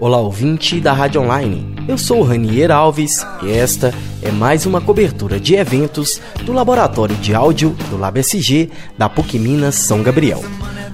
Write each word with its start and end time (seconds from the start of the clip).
Olá, 0.00 0.16
ouvinte 0.16 0.80
da 0.80 0.94
Rádio 0.94 1.20
Online. 1.20 1.74
Eu 1.86 1.98
sou 1.98 2.22
Ranier 2.22 2.70
Alves 2.70 3.22
e 3.42 3.50
esta 3.50 3.92
é 4.22 4.30
mais 4.30 4.64
uma 4.64 4.80
cobertura 4.80 5.38
de 5.38 5.54
eventos 5.56 6.18
do 6.42 6.54
Laboratório 6.54 7.14
de 7.16 7.34
Áudio 7.34 7.76
do 7.90 7.98
LabSG 7.98 8.70
da 8.96 9.10
PUC 9.10 9.38
Minas 9.38 9.74
São 9.74 10.02
Gabriel. 10.02 10.42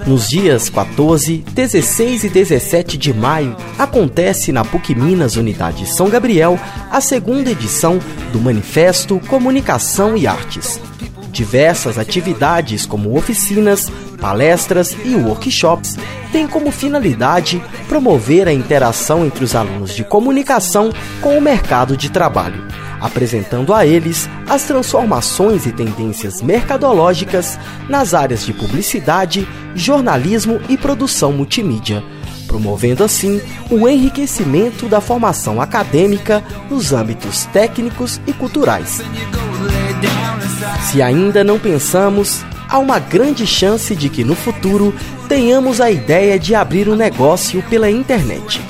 Nos 0.04 0.28
dias 0.28 0.68
14, 0.68 1.36
16 1.38 2.24
e 2.24 2.28
17 2.28 2.98
de 2.98 3.14
maio, 3.14 3.56
acontece 3.78 4.50
na 4.50 4.64
PUC 4.64 4.92
Minas 4.96 5.36
Unidade 5.36 5.86
São 5.86 6.10
Gabriel 6.10 6.58
a 6.90 7.00
segunda 7.00 7.48
edição 7.48 8.00
do 8.32 8.40
Manifesto 8.40 9.20
Comunicação 9.28 10.16
e 10.16 10.26
Artes. 10.26 10.80
Diversas 11.30 11.98
atividades, 11.98 12.86
como 12.86 13.16
oficinas, 13.16 13.90
palestras 14.20 14.96
e 15.04 15.14
workshops, 15.14 15.96
têm 16.32 16.46
como 16.46 16.70
finalidade 16.70 17.62
promover 17.88 18.48
a 18.48 18.52
interação 18.52 19.24
entre 19.24 19.44
os 19.44 19.54
alunos 19.54 19.94
de 19.94 20.04
comunicação 20.04 20.90
com 21.20 21.36
o 21.36 21.40
mercado 21.40 21.96
de 21.96 22.10
trabalho, 22.10 22.66
apresentando 23.00 23.74
a 23.74 23.86
eles 23.86 24.28
as 24.48 24.64
transformações 24.64 25.66
e 25.66 25.72
tendências 25.72 26.40
mercadológicas 26.40 27.58
nas 27.88 28.14
áreas 28.14 28.44
de 28.44 28.52
publicidade, 28.52 29.46
jornalismo 29.74 30.60
e 30.68 30.76
produção 30.76 31.32
multimídia, 31.32 32.02
promovendo 32.46 33.04
assim 33.04 33.40
o 33.70 33.88
enriquecimento 33.88 34.88
da 34.88 35.00
formação 35.00 35.60
acadêmica 35.60 36.42
nos 36.70 36.92
âmbitos 36.92 37.46
técnicos 37.46 38.20
e 38.26 38.32
culturais. 38.32 39.02
Se 40.90 41.02
ainda 41.02 41.42
não 41.44 41.58
pensamos, 41.58 42.44
há 42.68 42.78
uma 42.78 42.98
grande 42.98 43.46
chance 43.46 43.94
de 43.94 44.08
que 44.08 44.24
no 44.24 44.34
futuro 44.34 44.94
tenhamos 45.28 45.80
a 45.80 45.90
ideia 45.90 46.38
de 46.38 46.54
abrir 46.54 46.88
um 46.88 46.96
negócio 46.96 47.62
pela 47.64 47.90
internet. 47.90 48.60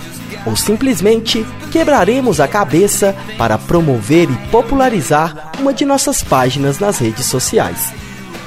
Ou 0.46 0.56
simplesmente 0.56 1.44
quebraremos 1.70 2.40
a 2.40 2.48
cabeça 2.48 3.14
para 3.36 3.58
promover 3.58 4.30
e 4.30 4.36
popularizar 4.48 5.52
uma 5.58 5.74
de 5.74 5.84
nossas 5.84 6.22
páginas 6.22 6.78
nas 6.78 6.98
redes 6.98 7.26
sociais. 7.26 7.92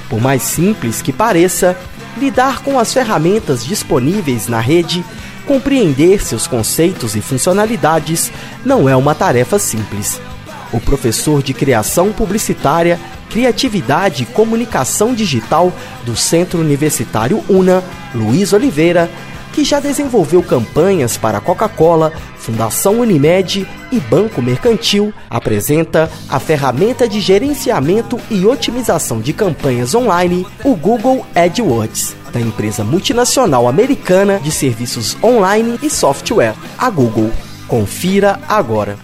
Por 0.10 0.20
mais 0.20 0.42
simples 0.42 1.02
que 1.02 1.14
pareça, 1.14 1.78
lidar 2.18 2.64
com 2.64 2.80
as 2.80 2.94
ferramentas 2.94 3.64
disponíveis 3.64 4.48
na 4.48 4.60
rede, 4.60 5.04
compreender 5.50 6.24
seus 6.24 6.46
conceitos 6.46 7.16
e 7.16 7.22
funcionalidades 7.22 8.32
não 8.64 8.88
é 8.88 8.96
uma 8.96 9.16
tarefa 9.16 9.58
simples. 9.58 10.22
O 10.72 10.80
professor 10.80 11.42
de 11.42 11.56
criação 11.56 12.12
publicitária 12.14 13.00
Criatividade 13.32 14.22
e 14.22 14.26
Comunicação 14.28 15.12
Digital 15.12 15.74
do 16.06 16.16
Centro 16.16 16.60
Universitário 16.60 17.44
UNA, 17.50 17.84
Luiz 18.14 18.54
Oliveira, 18.54 19.10
que 19.60 19.66
já 19.66 19.82
desenvolveu 19.82 20.42
campanhas 20.42 21.18
para 21.18 21.42
Coca-Cola, 21.42 22.14
Fundação 22.38 23.02
Unimed 23.02 23.68
e 23.92 24.00
Banco 24.00 24.42
Mercantil, 24.42 25.14
apresenta 25.30 26.10
a 26.30 26.40
ferramenta 26.40 27.10
de 27.10 27.20
gerenciamento 27.20 28.18
e 28.32 28.46
otimização 28.46 29.20
de 29.20 29.34
campanhas 29.34 29.94
online, 29.94 30.48
o 30.64 30.78
Google 30.78 31.26
AdWords, 31.36 32.16
da 32.32 32.40
empresa 32.40 32.86
multinacional 32.86 33.68
americana 33.68 34.40
de 34.40 34.50
serviços 34.50 35.18
online 35.22 35.78
e 35.84 35.90
software, 35.90 36.56
a 36.78 36.90
Google. 36.90 37.30
Confira 37.68 38.40
agora. 38.48 38.98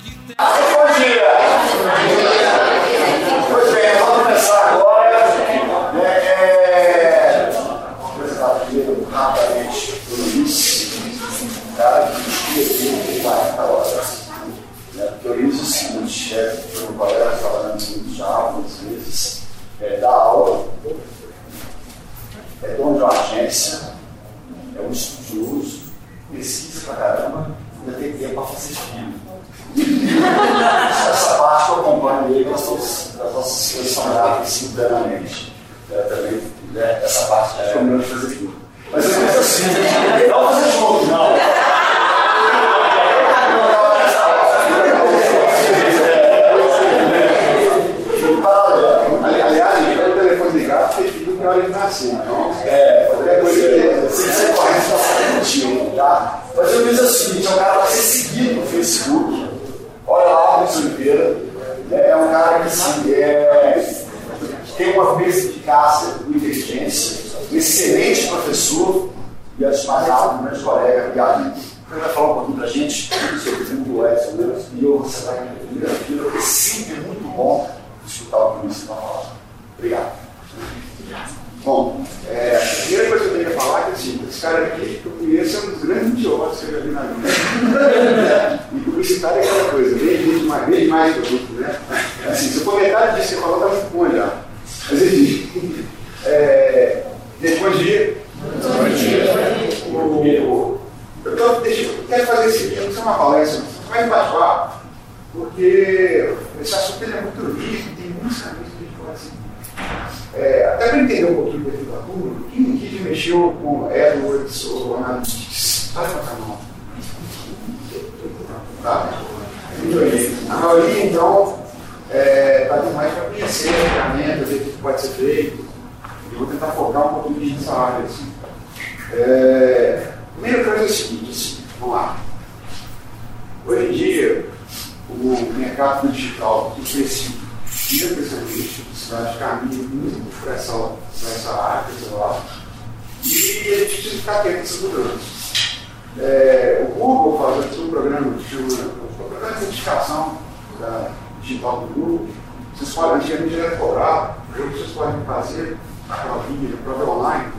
Que 148.75 149.23
o 149.23 149.29
programa 149.29 149.53
de 149.53 149.59
certificação 149.59 150.37
da 150.79 151.11
digital 151.41 151.81
do 151.81 151.93
Google. 151.93 152.27
Vocês 152.75 152.93
podem, 152.93 153.15
antigamente 153.15 153.59
era 153.59 153.77
cobrado, 153.77 154.33
hoje 154.57 154.77
vocês 154.77 154.91
podem 154.91 155.23
fazer 155.25 155.77
aquela 156.09 156.43
linha, 156.49 156.77
prova 156.83 157.11
online. 157.11 157.53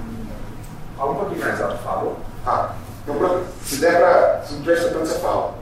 Fala 0.96 1.12
um 1.12 1.14
pouquinho 1.16 1.40
mais 1.40 1.60
alto, 1.60 1.78
falou? 1.82 2.16
Tá. 2.44 2.74
Então, 3.08 3.42
se 3.64 3.76
der 3.76 3.98
para, 3.98 4.42
se 4.44 4.52
não 4.52 4.58
estiver 4.60 4.78
escutando, 4.78 5.06
você 5.06 5.18
fala. 5.18 5.54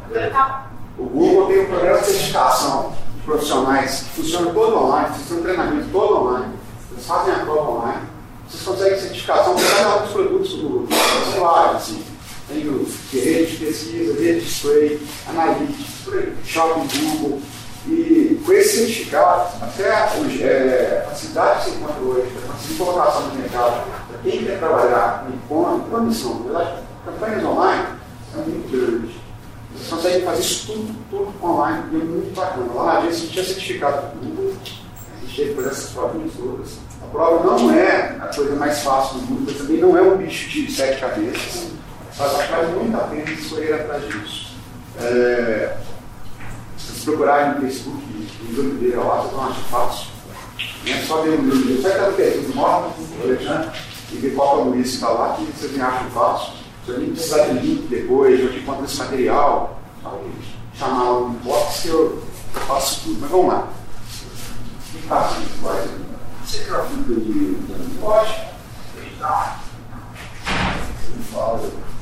O 0.98 1.04
Google 1.04 1.46
tem 1.46 1.60
um 1.60 1.66
programa 1.66 1.98
de 1.98 2.06
certificação 2.06 2.92
profissionais 3.24 4.00
que 4.00 4.22
funcionam 4.22 4.54
todo 4.54 4.76
online, 4.76 5.08
vocês 5.08 5.28
têm 5.28 5.38
um 5.38 5.42
treinamento 5.42 5.88
todo 5.90 6.16
online, 6.22 6.54
vocês 6.90 7.06
fazem 7.06 7.34
a 7.34 7.38
prova 7.38 7.70
online, 7.70 8.02
vocês 8.48 8.62
conseguem 8.62 9.00
certificação 9.00 9.54
para 9.54 9.76
cada 9.76 9.96
um 9.96 10.02
dos 10.02 10.12
produtos 10.12 10.54
do 10.54 10.68
Google. 10.68 10.88
Vários, 11.40 11.76
assim. 11.76 12.03
Tem 12.48 12.68
o 12.68 12.86
rede 13.12 13.52
de 13.52 13.64
pesquisa, 13.64 14.20
rede 14.20 14.40
de 14.40 14.50
spray, 14.50 15.00
analytics, 15.28 16.44
shopping 16.44 16.88
Google. 16.98 17.40
E 17.86 18.40
com 18.44 18.52
esse 18.52 18.78
certificado, 18.78 19.62
até 19.62 19.88
é, 19.88 21.06
a 21.10 21.14
cidade 21.14 21.64
que 21.64 21.70
você 21.70 21.76
encontra 21.76 22.02
hoje, 22.02 22.28
a 22.48 22.78
colocação 22.78 23.28
no 23.28 23.34
mercado, 23.34 23.84
para 24.08 24.18
quem 24.22 24.44
quer 24.44 24.58
trabalhar 24.58 25.26
com 25.26 25.34
e-commerce, 25.34 25.90
condição, 25.90 26.46
campanhas 27.04 27.44
online, 27.44 27.86
é 28.34 28.36
muito 28.38 28.70
grande. 28.70 29.14
consegue 29.90 30.24
fazer 30.24 30.40
isso 30.40 30.66
tudo, 30.66 30.94
tudo 31.10 31.46
online, 31.46 31.84
e 31.92 31.96
é 31.96 32.04
muito 32.04 32.34
bacana. 32.34 32.72
Lá 32.72 32.84
na 32.84 32.98
agência 33.00 33.28
tinha 33.28 33.44
certificado 33.44 34.16
do 34.16 34.26
Google, 34.26 34.54
a 34.54 35.26
gente 35.26 35.36
teve 35.36 35.54
fazer 35.54 35.68
essas 35.68 35.90
provinhas 35.90 36.32
todas. 36.34 36.78
A 37.02 37.06
prova 37.06 37.44
não 37.44 37.70
é 37.70 38.16
a 38.18 38.26
coisa 38.34 38.56
mais 38.56 38.78
fácil 38.80 39.18
do 39.18 39.26
mundo, 39.26 39.44
mas 39.46 39.58
também 39.58 39.76
não 39.76 39.96
é 39.96 40.00
um 40.00 40.16
bicho 40.16 40.48
de 40.48 40.72
sete 40.72 41.00
cabeças. 41.00 41.73
Que 42.14 42.20
vale 42.20 42.68
muito 42.76 42.96
a 42.96 43.00
pena 43.00 43.30
escolher 43.30 43.74
atrás 43.74 44.04
disso. 44.06 44.54
É, 45.00 45.76
se 46.78 47.04
procurarem 47.04 47.54
no 47.54 47.60
Facebook, 47.62 48.02
no 48.50 48.60
Oliveira 48.60 49.00
lá, 49.00 49.16
vocês 49.16 49.32
vão 49.32 49.48
achar 49.48 49.62
fácil. 49.64 50.06
É 50.86 51.02
só 51.02 51.22
ver 51.22 51.30
o 51.30 51.42
meu. 51.42 51.82
Só 51.82 51.88
está 51.88 52.10
no 52.10 52.16
perfil, 52.16 52.54
mostra 52.54 52.90
o 52.90 53.22
Alexandre 53.24 53.70
e 54.12 54.16
ver 54.16 54.34
qual 54.34 54.58
é 54.58 54.62
o 54.62 54.64
Luiz 54.66 54.90
que 54.90 54.94
está 54.94 55.08
lá, 55.08 55.34
que 55.34 55.44
vocês 55.44 55.72
me 55.72 55.80
acham 55.80 56.10
fácil. 56.10 56.52
Se 56.84 56.92
alguém 56.92 57.10
precisar 57.10 57.44
de 57.46 57.58
link 57.58 57.88
depois, 57.88 58.38
eu 58.38 58.52
te 58.52 58.58
encontro 58.58 58.84
esse 58.84 58.98
material, 58.98 59.80
chamar 60.74 61.04
no 61.04 61.28
inbox 61.30 61.80
que 61.80 61.88
eu 61.88 62.22
faço 62.52 63.00
tudo. 63.02 63.20
Mas 63.22 63.30
vamos 63.30 63.48
lá. 63.48 63.68
Que 64.92 64.98
fácil, 65.08 65.42
vai. 65.62 65.88
Você 66.44 66.58
quer 66.58 66.74
a 66.76 66.84
fita 66.84 67.14
de. 67.14 67.56
Pode. 68.00 68.54
Tá. 69.18 69.60
Fala. 71.32 71.93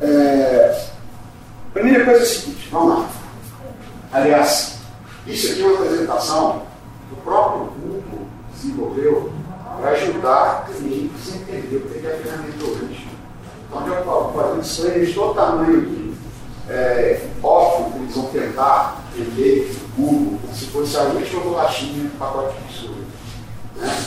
É, 0.00 0.84
primeira 1.72 2.04
coisa 2.04 2.20
é 2.20 2.22
a 2.22 2.26
seguinte, 2.26 2.68
vamos 2.70 2.88
lá. 2.98 3.08
Aliás, 4.12 4.78
isso 5.26 5.52
aqui 5.52 5.62
é 5.62 5.66
uma 5.66 5.74
apresentação 5.74 6.62
que 7.08 7.14
o 7.14 7.22
próprio 7.22 7.72
Google 7.80 8.26
desenvolveu 8.52 9.32
para 9.80 9.90
ajudar 9.90 10.66
clientes 10.66 11.32
a 11.32 11.36
entender 11.36 11.76
o 11.76 11.88
que 11.88 12.06
é 12.06 12.12
a 12.12 12.16
ferramenta 12.16 12.64
hoje. 12.64 13.08
Então, 13.68 14.04
falo, 14.04 14.32
fazendo 14.32 14.62
disclaimer 14.62 15.06
de 15.06 15.14
todo 15.14 15.34
tamanho 15.34 15.78
aqui. 15.80 16.14
É, 16.68 17.20
que 17.42 17.98
eles 17.98 18.14
vão 18.14 18.24
tentar 18.26 19.04
entender 19.14 19.76
o 19.98 20.00
Google 20.00 20.38
como 20.40 20.54
se 20.54 20.66
fosse 20.66 20.96
a 20.96 21.02
última 21.02 21.40
bolachinha 21.42 22.04
do 22.04 22.18
pacote 22.18 22.56
de 22.56 22.64
mistura. 22.64 23.04
Né? 23.76 24.04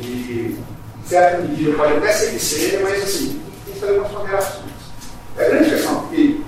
E, 0.00 0.58
em 0.98 1.08
certa 1.08 1.42
medida, 1.42 1.76
pode 1.76 1.94
até 1.94 2.12
ser 2.12 2.32
que 2.32 2.38
seja, 2.40 2.80
mas 2.82 3.02
assim, 3.02 3.40
tem 3.64 3.74
que 3.74 3.80
fazer 3.80 3.98
umas 3.98 4.10
ponderações. 4.10 4.69
É 5.36 5.48
grande 5.48 5.70
questão 5.70 6.06
que 6.08 6.44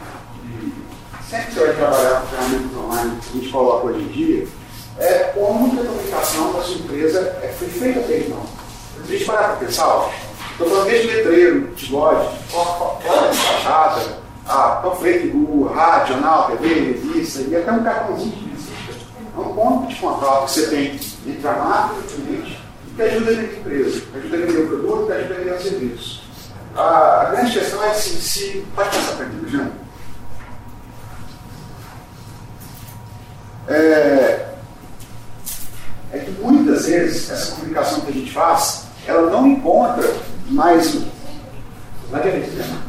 sempre 1.29 1.46
que 1.46 1.55
você 1.55 1.67
vai 1.67 1.76
trabalhar 1.76 2.20
com 2.20 2.26
ferramentas 2.26 2.76
online 2.76 3.20
que 3.20 3.38
a 3.38 3.40
gente 3.40 3.52
coloca 3.52 3.87
hoje 3.87 4.00
em 4.00 4.08
dia, 4.08 4.46
é 4.99 5.19
como 5.34 5.67
a 5.67 5.84
comunicação 5.87 6.52
da 6.52 6.62
sua 6.62 6.76
empresa 6.76 7.20
é, 7.43 7.49
feita 7.49 8.00
até 8.00 8.19
então. 8.19 8.43
A 9.02 9.06
gente 9.06 9.25
parar 9.25 9.56
para 9.56 9.67
pensar, 9.67 9.87
ó, 9.88 10.11
estou 10.50 10.69
falando 10.69 10.90
desde 10.90 11.06
letreiro, 11.08 11.69
porta 12.50 13.31
de 13.31 13.37
fachada, 13.37 14.19
a 14.46 14.69
panfleto 14.82 15.26
de 15.26 15.31
rua, 15.31 15.75
rádio, 15.75 16.14
jornal, 16.14 16.50
TV, 16.50 16.75
revista, 16.75 17.40
e 17.43 17.56
até 17.56 17.73
um 17.73 17.82
cartãozinho 17.82 18.32
de 18.32 18.44
visita. 18.50 18.94
É 19.34 19.40
um 19.40 19.55
ponto 19.55 19.88
de 19.88 19.94
contato 19.96 20.44
que 20.44 20.50
você 20.50 20.67
tem 20.69 21.00
entre 21.26 21.49
a 21.49 21.52
marca 21.52 21.94
e 21.94 21.99
o 21.99 22.02
cliente, 22.02 22.61
que 22.94 23.02
ajuda 23.02 23.31
a 23.31 23.34
vender 23.34 23.40
a 23.40 23.58
empresa, 23.58 24.00
que 24.00 24.19
ajuda 24.19 24.37
a 24.37 24.40
vender 24.40 24.61
o 24.61 24.67
produto, 24.69 25.06
que 25.06 25.12
ajuda 25.12 25.34
a 25.34 25.38
vender 25.38 25.55
o 25.55 25.62
serviço. 25.62 26.21
A, 26.76 27.30
grande 27.30 27.52
questão 27.52 27.82
é 27.82 27.90
assim, 27.90 28.20
se. 28.20 28.66
Pode 28.74 28.88
passar 28.90 29.16
para 29.16 29.26
mim, 29.26 29.48
Jean. 29.48 29.70
É, 33.69 34.48
é 36.12 36.19
que 36.19 36.30
muitas 36.32 36.86
vezes 36.86 37.30
essa 37.30 37.56
comunicação 37.56 38.00
que 38.00 38.10
a 38.10 38.14
gente 38.14 38.32
faz, 38.32 38.86
ela 39.06 39.30
não 39.30 39.46
encontra 39.46 40.14
mais. 40.48 40.94
Lá 42.10 42.19
de 42.19 42.28
né? 42.28 42.82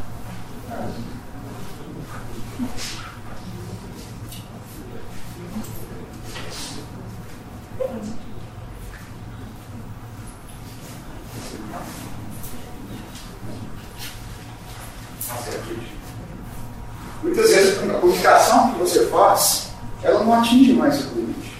Muitas 17.23 17.49
vezes 17.49 17.89
a 17.89 17.93
comunicação 17.93 18.73
que 18.73 18.79
você 18.79 19.05
faz, 19.07 19.69
ela 20.03 20.23
não 20.23 20.33
atinge 20.33 20.73
mais 20.73 21.05
o 21.05 21.09
cliente. 21.09 21.57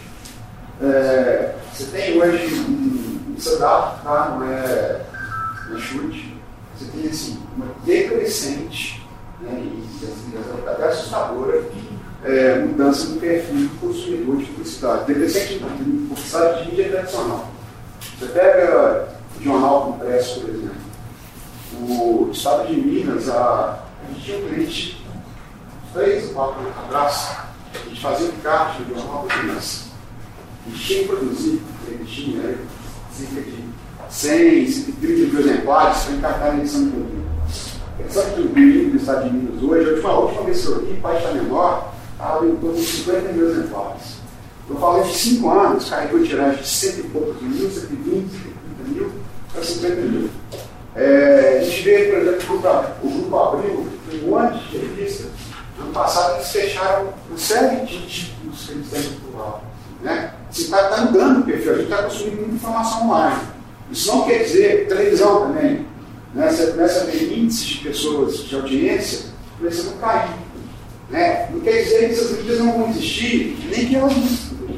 É, 0.82 1.56
você 1.72 1.86
tem 1.86 2.22
hoje 2.22 2.54
um, 2.68 3.34
um 3.34 3.40
setup, 3.40 4.04
tá? 4.04 4.38
não 4.38 4.46
é, 4.46 5.02
não 5.70 5.78
é 5.78 5.80
chute, 5.80 6.38
você 6.78 6.86
tem 6.92 7.10
assim, 7.10 7.40
uma 7.56 7.68
decrescente 7.86 9.08
né, 9.42 9.52
e, 9.54 9.88
e 10.02 10.70
até 10.70 10.86
assustadora 10.90 11.64
é, 12.26 12.60
mudança 12.60 13.08
no 13.08 13.20
perfil 13.22 13.56
do 13.56 13.80
consumidor 13.80 14.38
de 14.38 14.46
publicidade. 14.46 15.06
Decrescente 15.06 15.54
de 15.54 15.60
publicidade 15.60 16.64
de 16.64 16.70
mídia 16.70 16.90
tradicional. 16.90 17.52
O 18.76 19.44
jornal 19.44 19.96
impresso, 19.96 20.42
por 20.42 20.50
exemplo. 20.50 20.84
O 21.82 22.30
estado 22.32 22.68
de 22.68 22.76
Minas, 22.76 23.30
a, 23.30 23.80
a 24.04 24.14
gente 24.14 24.26
tinha 24.26 24.38
um 24.38 24.48
cliente 24.48 25.04
três 25.94 26.28
ou 26.30 26.34
quatro 26.34 26.60
anos 26.62 26.78
atrás, 26.86 27.38
a 27.74 27.90
gente 27.90 28.02
fazia 28.02 28.28
um 28.28 28.42
caixa 28.42 28.84
de 28.84 28.94
uma 28.94 29.04
nova 29.04 29.28
criança. 29.28 29.86
A 30.66 30.70
gente 30.70 30.86
tinha 30.86 31.00
que 31.00 31.08
produzir, 31.08 31.62
ele 31.88 32.06
tinha 32.06 32.42
né, 32.42 32.58
cerca 33.12 33.42
de 33.42 33.64
100, 34.10 34.68
130 34.68 35.32
mil 35.32 35.40
exemplares 35.40 36.04
para 36.04 36.14
encartar 36.14 36.54
na 36.54 36.60
edição 36.60 36.86
de 36.86 36.92
produto. 36.92 37.24
Sabe 38.10 38.34
que 38.34 38.42
o 38.42 38.54
livro 38.54 38.92
dos 38.92 39.02
Estados 39.02 39.30
Unidos 39.30 39.64
hoje, 39.64 39.90
a 39.90 39.94
última, 39.94 40.10
a 40.10 40.20
última 40.20 40.44
vez 40.44 40.62
que 40.62 40.68
eu 40.68 40.82
li, 40.82 41.00
página 41.02 41.32
menor, 41.34 41.94
estava 42.12 42.46
em 42.46 42.56
torno 42.56 42.76
de 42.76 42.86
50 42.86 43.34
mil 43.34 43.50
exemplares. 43.50 44.24
Eu 44.70 44.76
falei 44.78 45.04
de 45.04 45.18
5 45.18 45.50
anos, 45.50 45.90
carregou 45.90 46.24
tiragem 46.24 46.62
de 46.62 46.68
100 46.68 47.00
e 47.00 47.04
poucos 47.04 47.42
mil, 47.42 47.70
120, 47.70 47.74
130 47.74 48.44
mil 48.46 48.53
para 49.64 49.66
50 49.66 49.96
mil. 50.02 50.30
É, 50.96 51.60
a 51.60 51.64
gente 51.64 51.82
vê, 51.82 52.04
por 52.04 52.20
exemplo, 52.20 52.56
o 53.04 53.10
grupo, 53.10 53.38
Abril, 53.38 53.88
um 54.14 54.30
monte 54.30 54.70
de 54.70 54.78
revistas 54.78 55.28
Ano 55.80 55.92
passado 55.92 56.36
eles 56.36 56.52
fecharam 56.52 57.14
uma 57.28 57.38
série 57.38 57.84
de 57.86 58.06
títulos 58.06 58.66
que 58.66 58.72
eles 58.74 58.90
têm 58.92 59.02
no 59.02 59.22
plural. 59.22 59.64
Né? 60.04 60.34
Você 60.52 60.64
está 60.64 60.90
tá 60.90 61.02
mudando 61.02 61.40
o 61.40 61.44
perfil, 61.44 61.72
a 61.72 61.76
gente 61.78 61.84
está 61.86 62.04
consumindo 62.04 62.36
muita 62.42 62.56
informação 62.56 63.10
online. 63.10 63.42
Isso 63.92 64.16
não 64.16 64.26
quer 64.26 64.44
dizer, 64.44 64.88
televisão 64.88 65.48
também, 65.48 65.88
nessa, 66.36 66.74
nessa 66.74 67.10
índice 67.12 67.66
de 67.66 67.78
pessoas 67.80 68.38
de 68.38 68.56
audiência, 68.56 69.30
começando 69.58 69.96
a 69.96 70.08
cair. 70.08 70.36
Né? 71.10 71.50
Não 71.52 71.60
quer 71.62 71.84
dizer 71.84 72.08
que 72.08 72.14
essas 72.14 72.38
mídias 72.38 72.60
não 72.60 72.74
vão 72.74 72.90
existir, 72.90 73.58
nem 73.72 73.88
que 73.88 73.96
elas 73.96 74.14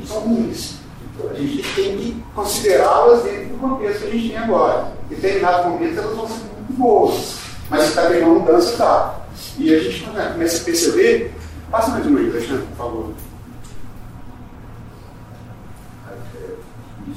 são 0.08 0.20
ruins. 0.22 0.76
A 1.24 1.34
gente 1.34 1.64
tem 1.76 1.98
que 1.98 2.24
considerá-las 2.34 3.24
dentro 3.24 3.50
do 3.50 3.58
contexto 3.58 4.02
que 4.02 4.08
a 4.08 4.12
gente 4.12 4.30
tem 4.30 4.38
agora. 4.38 4.92
Em 5.10 5.16
determinados 5.16 5.66
momentos 5.66 5.98
elas 5.98 6.16
vão 6.16 6.28
ser 6.28 6.34
muito 6.34 6.74
boas, 6.74 7.36
mas 7.70 7.84
se 7.84 7.90
está 7.90 8.10
uma 8.10 8.40
mudança, 8.40 8.72
está. 8.72 9.26
E 9.58 9.74
a 9.74 9.80
gente 9.80 10.10
né, 10.10 10.32
começa 10.34 10.62
a 10.62 10.66
perceber. 10.66 11.34
Passa 11.72 11.92
mais 11.92 12.06
uma 12.06 12.20
aí, 12.20 12.30
Alexandre, 12.30 12.68
por 12.68 12.78
favor. 12.78 13.14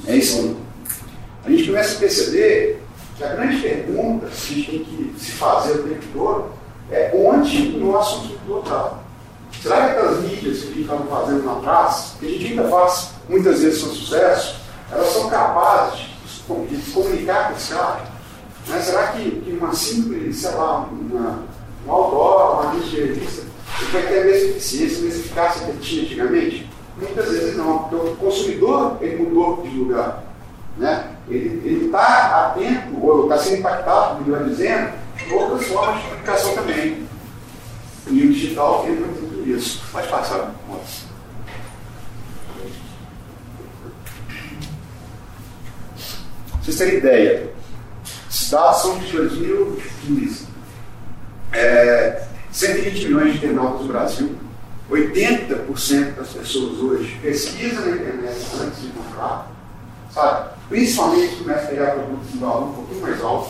É 0.07 0.15
isso. 0.15 0.57
A 1.45 1.49
gente 1.49 1.65
começa 1.65 1.95
a 1.95 1.99
perceber 1.99 2.83
que 3.17 3.23
a 3.23 3.29
grande 3.29 3.61
pergunta 3.61 4.27
que 4.27 4.31
a 4.31 4.55
gente 4.55 4.71
tem 4.71 4.83
que 4.83 5.19
se 5.19 5.31
fazer 5.33 5.73
o 5.73 5.83
tempo 5.83 6.05
todo 6.13 6.45
é 6.89 7.11
onde 7.13 7.75
o 7.75 7.91
nosso 7.91 8.21
consumidor 8.21 8.63
está. 8.63 8.99
Será 9.61 9.75
que 9.75 9.91
aquelas 9.91 10.21
mídias 10.21 10.59
que 10.59 10.63
a 10.63 10.67
gente 10.67 10.81
estava 10.81 11.05
fazendo 11.05 11.45
lá 11.45 11.57
atrás, 11.57 12.15
que 12.19 12.25
a 12.25 12.29
gente 12.29 12.47
ainda 12.47 12.69
faz 12.69 13.11
muitas 13.29 13.61
vezes 13.61 13.83
com 13.83 13.89
sucesso, 13.91 14.55
elas 14.91 15.07
são 15.13 15.29
capazes 15.29 15.99
de, 15.99 16.77
de 16.77 16.91
comunicar 16.91 17.49
com 17.49 17.57
esse 17.57 17.73
cara? 17.73 18.01
Né? 18.67 18.81
Será 18.81 19.07
que, 19.09 19.29
que 19.41 19.51
uma 19.51 19.73
simples, 19.73 20.35
sei 20.37 20.51
lá, 20.51 20.89
uma, 20.91 21.43
um 21.85 21.91
outdoor, 21.91 22.61
uma 22.61 22.71
revista, 22.71 22.97
ele 22.97 23.91
vai 23.91 24.01
ter 24.01 24.21
a 24.21 24.25
mesma 24.25 24.49
eficiência, 24.49 24.97
a 24.97 25.01
mesma 25.01 25.19
eficácia 25.19 25.65
que 25.65 25.69
ele 25.69 25.79
tinha 25.79 26.03
antigamente? 26.03 26.69
Muitas 26.97 27.31
vezes 27.31 27.55
não, 27.55 27.79
porque 27.79 27.95
o 27.95 28.15
consumidor 28.15 28.97
ele 28.99 29.23
mudou 29.23 29.61
de 29.61 29.69
lugar. 29.69 30.23
Né? 30.77 31.11
Ele 31.29 31.85
está 31.85 32.47
atento, 32.47 33.05
ou 33.05 33.23
está 33.23 33.37
sendo 33.37 33.59
impactado, 33.59 34.23
melhor 34.23 34.43
dizendo, 34.45 34.93
por 35.29 35.43
outras 35.43 35.67
formas 35.67 35.97
de 35.97 36.09
comunicação 36.09 36.55
também. 36.55 37.07
E 38.07 38.23
o 38.25 38.33
digital 38.33 38.83
tem 38.85 38.95
tudo 38.95 39.49
isso. 39.49 39.81
Pode 39.91 40.07
passar, 40.07 40.55
moço. 40.67 41.08
Vocês 46.69 46.77
terem 46.77 46.97
ideia, 46.97 47.49
dados 48.51 48.81
são 48.83 48.99
de 48.99 49.11
2015 49.11 50.45
é, 51.51 52.21
120 52.51 53.05
milhões 53.05 53.31
de 53.31 53.37
internautas 53.37 53.81
no 53.81 53.87
Brasil, 53.87 54.35
80% 54.91 56.13
das 56.13 56.27
pessoas 56.27 56.79
hoje 56.79 57.19
pesquisam 57.23 57.87
na 57.87 57.95
internet 57.95 58.37
antes 58.61 58.81
de 58.83 58.89
comprar, 58.89 59.51
sabe? 60.13 60.49
Principalmente 60.69 61.37
começa 61.37 61.63
a 61.63 61.67
pegar 61.69 61.91
produtos 61.93 62.31
de 62.31 62.37
valor 62.37 62.69
um 62.69 62.73
pouquinho 62.73 63.01
mais 63.01 63.19
alto. 63.19 63.49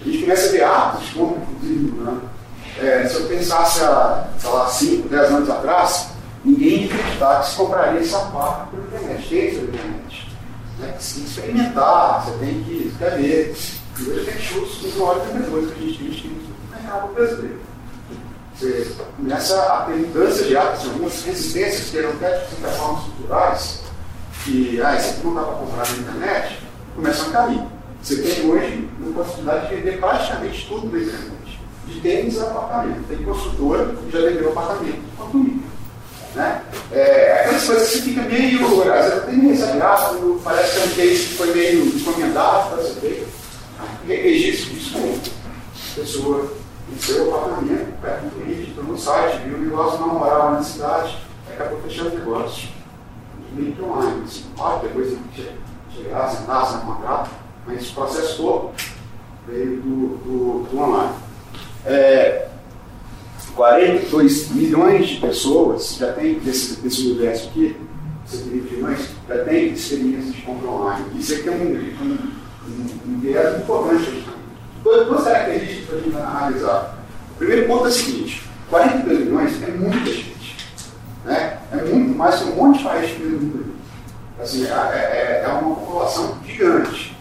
A 0.00 0.04
gente 0.04 0.22
começa 0.22 0.48
a 0.48 0.52
ver 0.52 0.62
atos, 0.62 1.08
como 1.08 1.42
inclusive, 1.42 1.90
né? 2.02 2.18
é, 2.78 3.08
se 3.08 3.16
eu 3.16 3.26
pensasse 3.26 3.82
há, 3.82 4.28
sei 4.38 4.50
lá, 4.50 4.68
5, 4.68 5.08
10 5.08 5.30
anos 5.32 5.50
atrás, 5.50 6.10
ninguém 6.44 6.84
ia 6.84 6.94
acreditar 6.94 7.40
que 7.40 7.50
se 7.50 7.56
compraria 7.56 8.04
sapato 8.04 8.70
pela 8.70 8.86
internet, 8.86 9.28
cheio 9.28 9.54
pela 9.54 9.68
internet. 9.70 9.99
Né? 10.80 10.88
Tem 10.88 11.22
que 11.22 11.28
experimentar, 11.28 12.24
você 12.24 12.38
tem 12.38 12.64
que 12.64 12.88
escrever. 12.88 13.56
E 13.98 14.02
hoje 14.02 14.24
tem 14.24 14.40
chutes 14.40 14.82
nos 14.82 14.96
maiores 14.96 15.22
vendedores 15.24 15.70
que 15.72 15.78
a 15.78 15.86
gente 15.86 16.22
tem 16.22 16.30
no 16.30 16.70
mercado 16.70 17.14
brasileiro. 17.14 17.60
Você 18.54 18.94
começa 19.16 19.62
a 19.62 19.84
ter 19.84 19.94
mudança 19.94 20.44
de 20.44 20.56
hábitos, 20.56 20.86
algumas 20.86 21.22
resistências 21.22 21.90
que 21.90 21.98
eram 21.98 22.10
até 22.10 22.38
de 22.38 22.76
formas 22.76 23.04
culturais, 23.04 23.80
que 24.44 24.80
ah, 24.82 24.96
isso 24.96 25.10
aqui 25.10 25.26
não 25.26 25.34
dá 25.34 25.42
para 25.42 25.54
comprar 25.54 25.88
na 25.88 25.96
internet, 25.96 26.58
começam 26.94 27.28
a 27.28 27.30
cair. 27.30 27.62
Você 28.02 28.16
tem 28.22 28.50
hoje 28.50 28.88
uma 28.98 29.24
possibilidade 29.24 29.68
de 29.68 29.76
vender 29.76 29.98
praticamente 29.98 30.66
tudo 30.66 30.86
na 30.90 31.02
internet. 31.02 31.60
De 31.86 32.00
tênis 32.00 32.38
a 32.38 32.44
apartamento. 32.44 33.08
Tem 33.08 33.22
consultora 33.24 33.86
que 33.86 34.10
já 34.10 34.20
vendeu 34.20 34.50
apartamento 34.50 35.00
quanto. 35.16 35.49
Né? 36.34 36.62
É, 36.92 37.40
aquelas 37.40 37.64
coisas 37.64 37.90
que 37.90 38.02
fica 38.02 38.22
meio. 38.22 38.82
Às 38.92 39.04
vezes 39.04 39.18
até 39.18 39.32
meio 39.32 39.52
exagerado, 39.52 40.40
parece 40.44 40.72
que 40.72 40.78
é 40.78 40.84
um 40.84 40.94
case 40.94 41.26
que 41.26 41.34
foi 41.34 41.54
meio 41.54 41.86
encomendado 41.86 42.82
ser 42.82 43.00
feito. 43.00 43.28
Registro 44.06 44.74
disso 44.74 44.92
com 44.92 44.98
a 44.98 46.00
pessoa 46.00 46.52
em 46.92 46.98
seu 46.98 47.34
apartamento, 47.34 48.00
perto 48.00 48.22
do 48.24 48.44
cliente, 48.44 48.74
no 48.80 48.98
site, 48.98 49.42
viu 49.44 49.56
o 49.56 49.60
negócio 49.60 50.00
não 50.00 50.18
morava 50.18 50.52
na 50.52 50.62
cidade, 50.62 51.18
acabou 51.50 51.80
fechando 51.82 52.10
o 52.10 52.18
negócio. 52.18 52.68
Meio 53.52 53.72
que 53.72 53.82
online. 53.82 54.22
Assim, 54.24 54.44
pode 54.56 54.88
depois 54.88 55.16
chegar, 55.94 56.28
sentar, 56.28 56.62
assinar 56.62 56.86
contrato, 56.86 57.30
mas 57.66 57.90
o 57.90 57.94
processo 57.94 58.36
todo 58.36 58.70
veio 59.46 59.80
do, 59.80 60.08
do, 60.18 60.68
do 60.70 60.78
online. 60.78 61.14
É, 61.86 62.49
42 63.54 64.50
milhões 64.50 65.08
de 65.08 65.16
pessoas 65.16 65.96
já 65.98 66.12
têm, 66.12 66.34
desse, 66.34 66.80
desse 66.80 67.08
universo 67.08 67.48
aqui, 67.48 67.76
120 68.26 68.72
milhões, 68.72 69.08
já 69.28 69.44
têm 69.44 69.72
experiência 69.72 70.32
de 70.32 70.42
compra 70.42 70.68
online. 70.68 71.06
Isso 71.18 71.34
aqui 71.34 71.48
é 71.48 71.52
um, 71.52 71.56
um, 71.56 72.18
um, 72.68 72.88
um 73.08 73.60
importante. 73.60 74.24
Duas 74.82 75.24
características 75.24 75.84
para 75.86 75.96
a 75.96 76.00
gente 76.00 76.16
analisar. 76.16 76.98
O 77.32 77.38
primeiro 77.38 77.66
ponto 77.66 77.84
é 77.84 77.88
o 77.88 77.92
seguinte: 77.92 78.42
42 78.70 79.18
milhões 79.20 79.62
é 79.62 79.70
muita 79.72 80.06
gente. 80.06 80.56
Né? 81.24 81.58
É 81.72 81.76
muito 81.76 82.16
mais 82.16 82.36
que 82.36 82.44
um 82.44 82.56
monte 82.56 82.78
de 82.78 82.84
país 82.84 83.10
que 83.10 83.22
mundo. 83.22 83.74
Assim, 84.40 84.64
é, 84.64 84.70
é, 84.70 85.42
é 85.44 85.48
uma 85.48 85.74
população 85.74 86.38
gigante. 86.46 87.16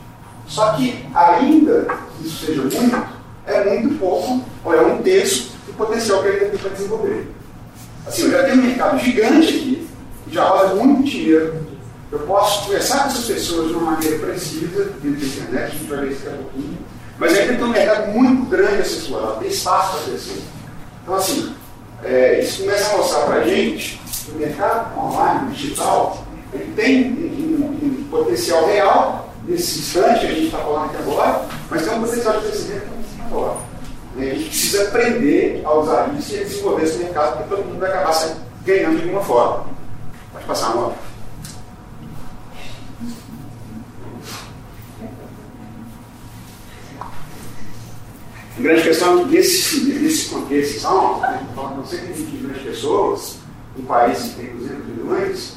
Só 0.47 0.73
que, 0.73 1.05
ainda 1.13 1.85
que 2.17 2.27
isso 2.27 2.45
seja 2.45 2.61
muito, 2.61 3.07
é 3.45 3.79
muito 3.79 3.99
pouco, 3.99 4.43
ou 4.63 4.73
é 4.73 4.81
um 4.81 5.01
terço 5.01 5.48
potencial 5.79 6.21
que 6.21 6.27
ele 6.27 6.45
tem 6.45 6.59
para 6.59 6.69
desenvolver. 6.69 7.27
Assim, 8.05 8.23
eu 8.23 8.31
já 8.31 8.43
tenho 8.43 8.57
um 8.57 8.65
mercado 8.65 8.99
gigante 8.99 9.47
aqui, 9.47 9.87
que 10.25 10.35
já 10.35 10.43
roda 10.43 10.75
muito 10.75 11.09
dinheiro. 11.09 11.67
Eu 12.11 12.19
posso 12.19 12.65
conversar 12.65 13.03
com 13.03 13.09
essas 13.09 13.25
pessoas 13.25 13.67
de 13.67 13.73
uma 13.73 13.91
maneira 13.91 14.17
precisa, 14.19 14.85
dentro 15.01 15.19
da 15.19 15.25
internet, 15.25 15.63
a 15.63 15.69
gente 15.69 15.83
vai 15.85 15.99
ver 15.99 16.11
isso 16.11 16.25
daqui 16.25 16.37
a 16.37 16.41
pouquinho. 16.41 16.77
Mas 17.17 17.37
ainda 17.37 17.53
tem 17.53 17.63
um 17.63 17.69
mercado 17.69 18.11
muito 18.11 18.49
grande 18.49 18.81
a 18.81 18.85
ser 18.85 18.97
explorado, 18.97 19.39
tem 19.39 19.49
espaço 19.49 19.97
para 19.97 20.11
crescer. 20.11 20.41
Então, 21.03 21.15
assim, 21.15 21.55
é, 22.03 22.39
isso 22.39 22.61
começa 22.61 22.93
a 22.93 22.97
mostrar 22.97 23.21
para 23.25 23.35
a 23.35 23.43
gente 23.47 24.01
que 24.25 24.31
o 24.31 24.35
mercado 24.35 24.99
online, 24.99 25.53
digital, 25.53 26.25
ele 26.53 26.73
tem 26.75 27.11
um, 27.11 27.63
um, 27.63 27.99
um 27.99 28.07
potencial 28.09 28.65
real 28.65 29.33
nesse 29.47 29.79
instante 29.79 30.21
que 30.21 30.25
a 30.25 30.29
gente 30.29 30.45
está 30.45 30.59
falando 30.59 30.85
aqui 30.85 30.97
agora, 30.97 31.45
mas 31.69 31.83
tem 31.83 31.93
um 31.93 32.01
potencial 32.01 32.39
de 32.39 32.47
crescimento 32.47 32.87
maior. 33.29 33.57
A 33.57 33.68
aprender 34.87 35.61
a 35.63 35.73
usar 35.73 36.13
isso 36.17 36.35
e 36.35 36.39
a 36.39 36.43
desenvolver 36.43 36.83
esse 36.83 36.97
mercado, 36.97 37.37
porque 37.37 37.55
todo 37.55 37.65
mundo 37.65 37.79
vai 37.79 37.89
acabar 37.89 38.35
ganhando 38.65 38.97
de 38.97 39.03
alguma 39.03 39.23
forma. 39.23 39.65
Pode 40.33 40.45
passar 40.45 40.75
uma. 40.75 40.93
A 48.57 48.61
grande 48.61 48.83
questão 48.83 49.21
é 49.21 49.23
que 49.23 49.29
nesse, 49.29 49.85
nesse 49.85 50.29
contexto, 50.29 50.83
não, 50.83 51.85
120 51.85 52.17
milhões 52.31 52.57
de 52.57 52.63
pessoas, 52.65 53.37
um 53.77 53.83
país 53.83 54.19
que 54.19 54.35
tem 54.35 54.57
200 54.57 54.85
milhões, 54.85 55.53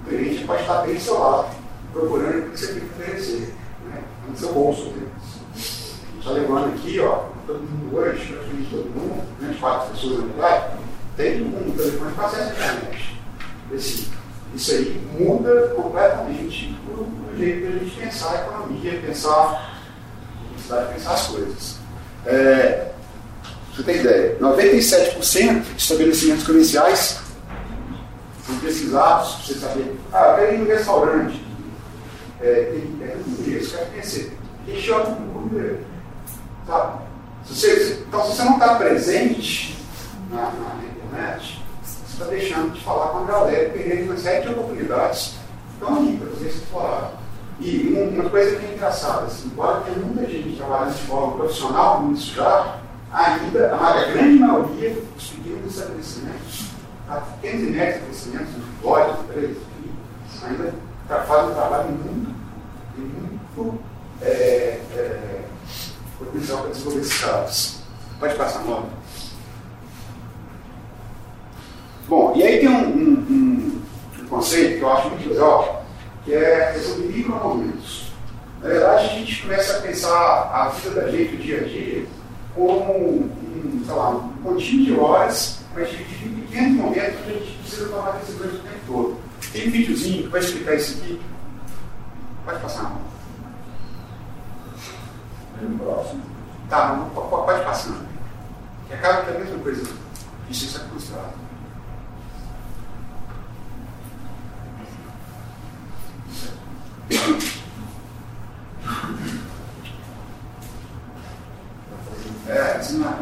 o 0.00 0.08
cliente 0.08 0.44
pode 0.44 0.62
estar 0.62 0.82
bem 0.82 0.94
do 0.94 1.00
seu 1.00 1.18
lado 1.18 1.54
procurando 1.92 2.48
o 2.48 2.50
que 2.50 2.58
você 2.58 2.66
tem 2.68 2.80
que 2.80 3.02
oferecer, 3.02 3.54
né? 3.88 4.02
no 4.28 4.36
seu 4.36 4.52
bolso. 4.52 4.86
Né? 4.86 5.06
Está 6.18 6.30
levando 6.30 6.74
aqui, 6.74 6.98
ó, 7.00 7.35
todo 7.46 7.60
mundo 7.60 7.96
hoje, 7.96 8.32
praticamente 8.32 8.70
todo 8.70 8.90
mundo, 8.90 9.24
né, 9.40 9.56
quatro 9.60 9.90
pessoas 9.90 10.18
na 10.20 10.26
verdade, 10.26 10.72
tem 11.16 11.42
um 11.42 11.74
telefone 11.76 12.12
com 12.12 12.20
acesso 12.22 12.42
à 12.42 12.52
internet. 12.52 13.20
Esse, 13.72 14.08
isso 14.54 14.72
aí 14.72 15.00
muda 15.18 15.68
completamente 15.68 16.76
o, 16.88 17.36
jeito 17.36 17.60
de 17.60 17.66
a 17.66 17.78
gente 17.78 18.00
pensar 18.00 18.30
a 18.32 18.40
economia, 18.42 19.00
pensar 19.00 19.30
a 19.30 20.52
necessidade 20.52 20.86
de 20.86 20.94
pensar 20.94 21.12
as 21.12 21.26
coisas. 21.28 21.76
É, 22.26 22.92
você 23.74 23.82
tem 23.82 23.96
ideia, 23.96 24.36
97% 24.40 25.62
de 25.62 25.76
estabelecimentos 25.76 26.46
comerciais 26.46 27.20
são 28.46 28.58
pesquisados, 28.58 29.34
para 29.34 29.44
você 29.44 29.54
saber, 29.54 29.96
ah, 30.12 30.30
eu 30.30 30.36
quero 30.36 30.54
ir 30.54 30.58
no 30.58 30.66
restaurante 30.66 31.46
é, 32.40 32.62
tem, 32.64 33.06
é 33.06 33.16
isso, 33.48 33.76
quer 33.76 33.90
conhecer. 33.90 34.36
Chama 34.78 35.10
no 35.10 35.32
público 35.32 35.84
Sabe? 36.66 37.05
Se 37.46 37.54
você, 37.54 38.04
então, 38.06 38.22
se 38.24 38.36
você 38.36 38.44
não 38.44 38.54
está 38.54 38.74
presente 38.74 39.78
na, 40.30 40.50
na, 40.50 40.84
internet, 40.84 41.62
você 41.82 42.12
está 42.12 42.24
deixando 42.26 42.72
de 42.72 42.80
falar 42.80 43.08
com 43.10 43.18
a 43.18 43.24
galera, 43.24 43.70
perdendo 43.70 44.10
uma 44.10 44.16
série 44.16 44.42
de 44.42 44.48
oportunidades 44.52 45.36
estão 45.72 45.96
aí 45.96 46.16
para 46.16 46.30
você 46.30 46.46
explorar. 46.46 47.12
E 47.60 48.10
uma 48.12 48.28
coisa 48.28 48.56
que 48.56 48.66
é 48.66 48.74
engraçada, 48.74 49.26
assim, 49.26 49.48
embora 49.48 49.80
tenha 49.80 49.98
muita 49.98 50.30
gente 50.30 50.56
trabalhando 50.56 50.94
de 50.94 51.02
forma 51.02 51.36
profissional 51.36 52.02
nisso 52.02 52.34
já, 52.34 52.80
ainda, 53.12 53.74
a 53.74 54.04
grande 54.10 54.38
maioria 54.38 54.90
dos 55.14 55.28
pequenos 55.28 55.74
estabelecimentos, 55.74 56.66
a 57.08 57.16
pequenos 57.16 57.62
e 57.62 57.70
médios 57.70 58.16
estabelecimentos, 58.16 58.54
lojas, 58.82 59.20
empresas, 59.20 59.56
ainda 60.42 60.74
faz 61.22 61.48
um 61.48 61.54
trabalho 61.54 61.90
muito, 61.90 62.34
muito 62.98 63.80
é, 64.20 64.26
é, 64.94 65.25
potencial 66.18 66.62
para 66.62 66.70
desenvolver 66.70 67.00
esses 67.00 67.20
casos. 67.20 67.78
Pode 68.18 68.34
passar 68.34 68.60
a 68.60 68.64
nota. 68.64 68.88
Bom, 72.08 72.32
e 72.36 72.42
aí 72.42 72.60
tem 72.60 72.68
um, 72.68 72.88
um, 72.88 73.82
um, 74.20 74.26
conceito 74.28 74.78
que 74.78 74.82
eu 74.82 74.92
acho 74.92 75.10
muito 75.10 75.28
legal, 75.28 75.84
que 76.24 76.32
é 76.32 76.72
de 76.72 77.02
micromomentos. 77.02 78.12
Na 78.62 78.68
verdade, 78.68 79.06
a 79.06 79.08
gente 79.08 79.42
começa 79.42 79.76
a 79.76 79.80
pensar 79.82 80.50
a 80.52 80.68
vida 80.68 81.00
da 81.00 81.10
gente, 81.10 81.34
o 81.34 81.38
dia 81.38 81.60
a 81.60 81.64
dia, 81.64 82.06
como 82.54 82.94
um, 82.94 83.82
sei 83.84 83.94
lá, 83.94 84.10
um 84.10 84.28
contínuo 84.42 84.86
de 84.86 84.92
horas, 84.98 85.58
mas 85.74 85.90
dividido 85.90 86.38
em 86.38 86.40
pequenos 86.42 86.76
momentos 86.76 87.20
que 87.24 87.30
a 87.30 87.34
gente 87.34 87.58
precisa 87.58 87.88
tomar 87.88 88.12
decisões 88.12 88.54
o 88.54 88.58
tempo 88.58 88.80
todo. 88.86 89.16
Tem 89.52 89.68
um 89.68 89.70
videozinho 89.70 90.22
que 90.22 90.28
vai 90.28 90.40
explicar 90.40 90.74
isso 90.74 90.98
aqui. 90.98 91.20
Pode 92.44 92.60
passar. 92.60 93.05
Próximo. 95.78 96.22
Tá, 96.68 97.08
pode 97.14 97.64
passar. 97.64 97.94
Que 98.88 98.94
acaba 98.94 99.22
que 99.22 99.30
é 99.30 99.36
a 99.36 99.38
mesma 99.38 99.58
coisa. 99.58 99.92
Justiça 100.48 100.80
frustrada. 100.80 101.46
É, 112.48 112.78
isso 112.80 112.98
não 112.98 113.08
é 113.08 113.12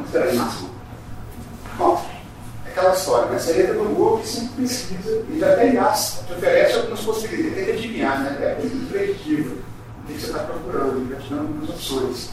Bom, 1.79 2.05
aquela 2.67 2.95
história, 2.95 3.31
né? 3.31 3.39
Você 3.39 3.63
entra 3.63 3.75
no 3.75 3.85
Google 3.95 4.23
sempre 4.25 4.63
pesquisa, 4.63 5.25
e 5.29 5.39
já 5.39 5.57
tem 5.57 5.73
te 5.73 6.33
oferece 6.33 6.79
algumas 6.79 7.01
possibilidades, 7.01 7.55
tem 7.55 7.65
que 7.65 7.71
adivinhar, 7.73 8.21
né? 8.23 8.37
É 8.41 8.59
muito 8.61 8.91
preditivo 8.91 9.59
o 10.03 10.07
que 10.07 10.21
você 10.21 10.27
está 10.27 10.41
procurando, 10.41 10.97
ele 10.97 11.15
vai 11.15 11.23
opções. 11.85 12.31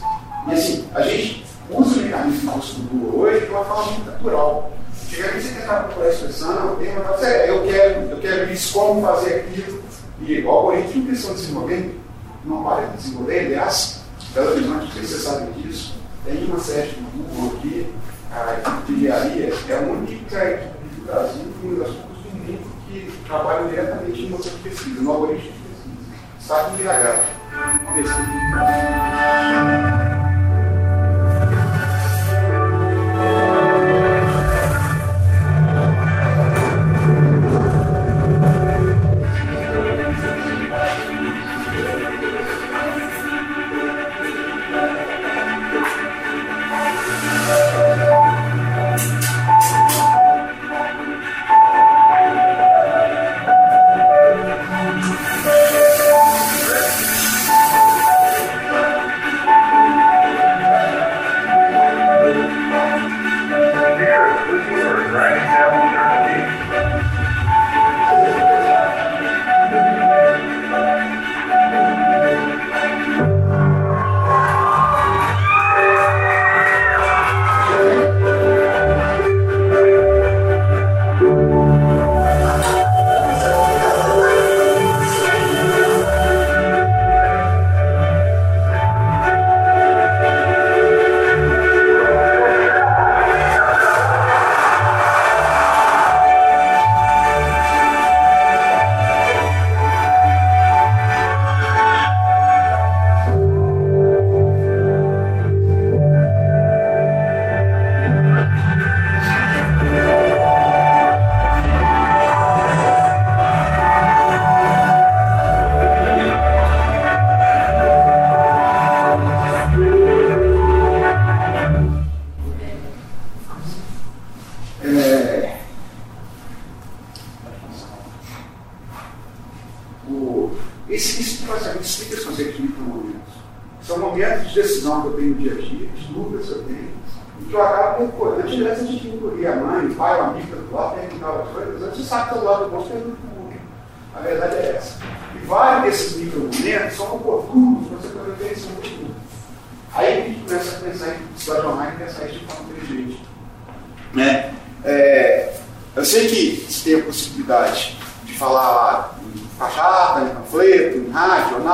E 0.48 0.52
assim, 0.52 0.84
a 0.94 1.02
gente 1.02 1.44
usa 1.70 2.00
o 2.00 2.02
mecanismo 2.02 2.52
do 2.52 2.88
Google 2.88 3.20
hoje 3.20 3.46
de 3.46 3.52
uma 3.52 3.64
forma 3.64 3.92
muito 3.92 4.10
natural. 4.10 4.72
Antigamente 5.04 5.42
você 5.42 5.60
tentava 5.60 5.84
procurar 5.84 6.06
a 6.06 6.10
expressão, 6.10 6.76
tem 6.76 6.92
uma 6.92 7.00
coisa, 7.02 7.26
é, 7.26 7.50
eu 7.50 7.62
quero, 7.64 8.00
eu 8.10 8.16
quero 8.18 8.52
isso, 8.52 8.72
como 8.72 9.02
fazer 9.02 9.34
aquilo, 9.34 9.82
e 10.22 10.40
o 10.40 10.50
algoritmo 10.50 11.06
que 11.06 11.12
estão 11.12 11.34
desenvolvendo, 11.34 12.00
não 12.44 12.64
para 12.64 12.86
de 12.86 12.96
desenvolver, 12.96 13.40
aliás, 13.40 14.00
Belo 14.34 14.52
Horizonte, 14.52 14.92
se 14.92 15.06
você 15.06 15.18
sabe 15.18 15.52
disso, 15.60 15.94
tem 16.24 16.44
uma 16.44 16.58
série 16.58 16.88
de 16.88 17.00
Google 17.00 17.58
aqui, 17.58 17.86
a 18.32 18.82
engenharia 18.88 19.52
é 19.68 19.74
a 19.74 19.80
única 19.80 20.12
equipe 20.12 20.94
do 20.96 21.06
Brasil 21.06 21.42
e 21.62 21.66
uma 21.66 21.84
das 21.84 21.94
poucas 21.94 22.22
do 22.22 22.38
mundo 22.38 22.72
que 22.88 23.12
trabalha 23.26 23.68
diretamente 23.68 24.22
em 24.22 24.30
motor 24.30 24.50
de 24.50 24.58
pesquisa, 24.58 25.02
no 25.02 25.10
algoritmo 25.10 25.52
de 25.52 25.58
pesquisa. 25.58 25.92
Está 26.40 26.70
em 26.70 26.76
BH. 26.76 27.41
Pesquisa. 27.52 28.72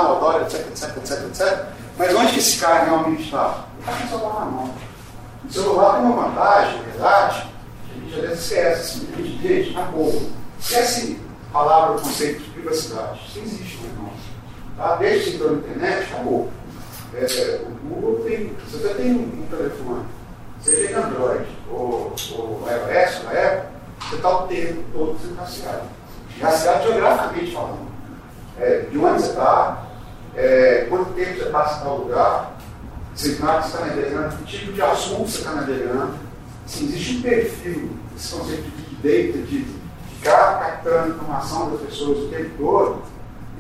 Rádio, 0.09 0.15
jornal, 0.15 0.15
autório, 0.15 0.47
etc, 0.47 0.67
etc, 0.69 0.97
etc, 0.97 1.27
etc. 1.27 1.67
Mas 1.99 2.15
onde 2.15 2.33
que 2.33 2.39
esse 2.39 2.59
cara 2.59 2.85
realmente 2.85 3.25
está? 3.25 3.65
Ele 3.81 3.91
está 3.91 3.93
com 3.93 4.05
o 4.05 4.09
celular 4.09 4.41
na 4.41 4.51
mão. 4.51 4.75
O 5.49 5.53
celular 5.53 5.93
tem 5.95 6.03
uma 6.03 6.29
vantagem, 6.29 6.83
verdade, 6.83 7.47
que 7.87 7.93
a 7.93 8.01
gente 8.01 8.15
às 8.15 8.29
vezes 8.29 8.45
esquece. 8.45 9.09
A 9.13 9.23
gente, 9.23 9.73
na 9.73 9.83
boa, 9.83 10.23
esquece 10.61 11.21
a 11.51 11.53
palavra, 11.53 11.97
o 11.97 12.01
conceito 12.01 12.43
de 12.43 12.51
privacidade. 12.51 13.21
Isso 13.29 13.39
existe, 13.41 13.79
meu 13.79 13.91
irmão. 13.91 14.11
Tá? 14.77 14.97
Desde 14.97 15.31
que 15.31 15.37
entrou 15.37 15.53
na 15.53 15.59
internet, 15.59 16.13
acabou. 16.13 16.51
É, 17.15 17.61
o 17.67 17.89
Google 17.89 18.25
tem, 18.25 18.55
você 18.71 18.95
tem 18.95 19.13
um, 19.13 19.47
telefone, 19.51 20.05
seja 20.61 20.91
em 20.91 20.95
Android 20.95 21.47
ou, 21.71 22.15
ou 22.37 22.69
iOS, 22.69 23.25
na 23.25 23.31
Apple, 23.31 23.69
você 23.99 24.17
está 24.17 24.29
o 24.29 24.47
tempo 24.47 24.85
todo 24.93 25.19
sendo 25.19 25.37
rastreado. 25.37 25.89
Rastreado 26.41 26.83
geograficamente 26.85 27.53
falando. 27.53 27.89
É, 28.61 28.81
de 28.91 28.99
onde 28.99 29.23
você 29.23 29.31
está, 29.31 29.88
é, 30.39 30.87
quanto 30.89 31.15
tempo 31.15 31.37
você 31.37 31.51
passa 31.51 31.81
em 31.81 31.85
tal 31.85 31.99
lugar, 31.99 32.57
você 33.13 33.31
está 33.31 33.81
navegando, 33.81 34.37
que 34.37 34.59
tipo 34.59 34.73
de 34.73 34.81
assunto 34.81 35.29
você 35.29 35.39
está 35.39 35.53
navegando. 35.53 36.15
Assim, 36.65 36.85
existe 36.85 37.17
um 37.17 37.23
perfil, 37.23 37.91
esse 38.17 38.35
conceito 38.35 38.63
de 38.63 38.95
data, 38.97 39.47
de 39.47 39.67
ficar 40.15 40.61
captando 40.61 41.15
informação 41.15 41.71
das 41.71 41.81
pessoas 41.81 42.19
o 42.19 42.29
tempo 42.29 42.51
todo 42.57 43.03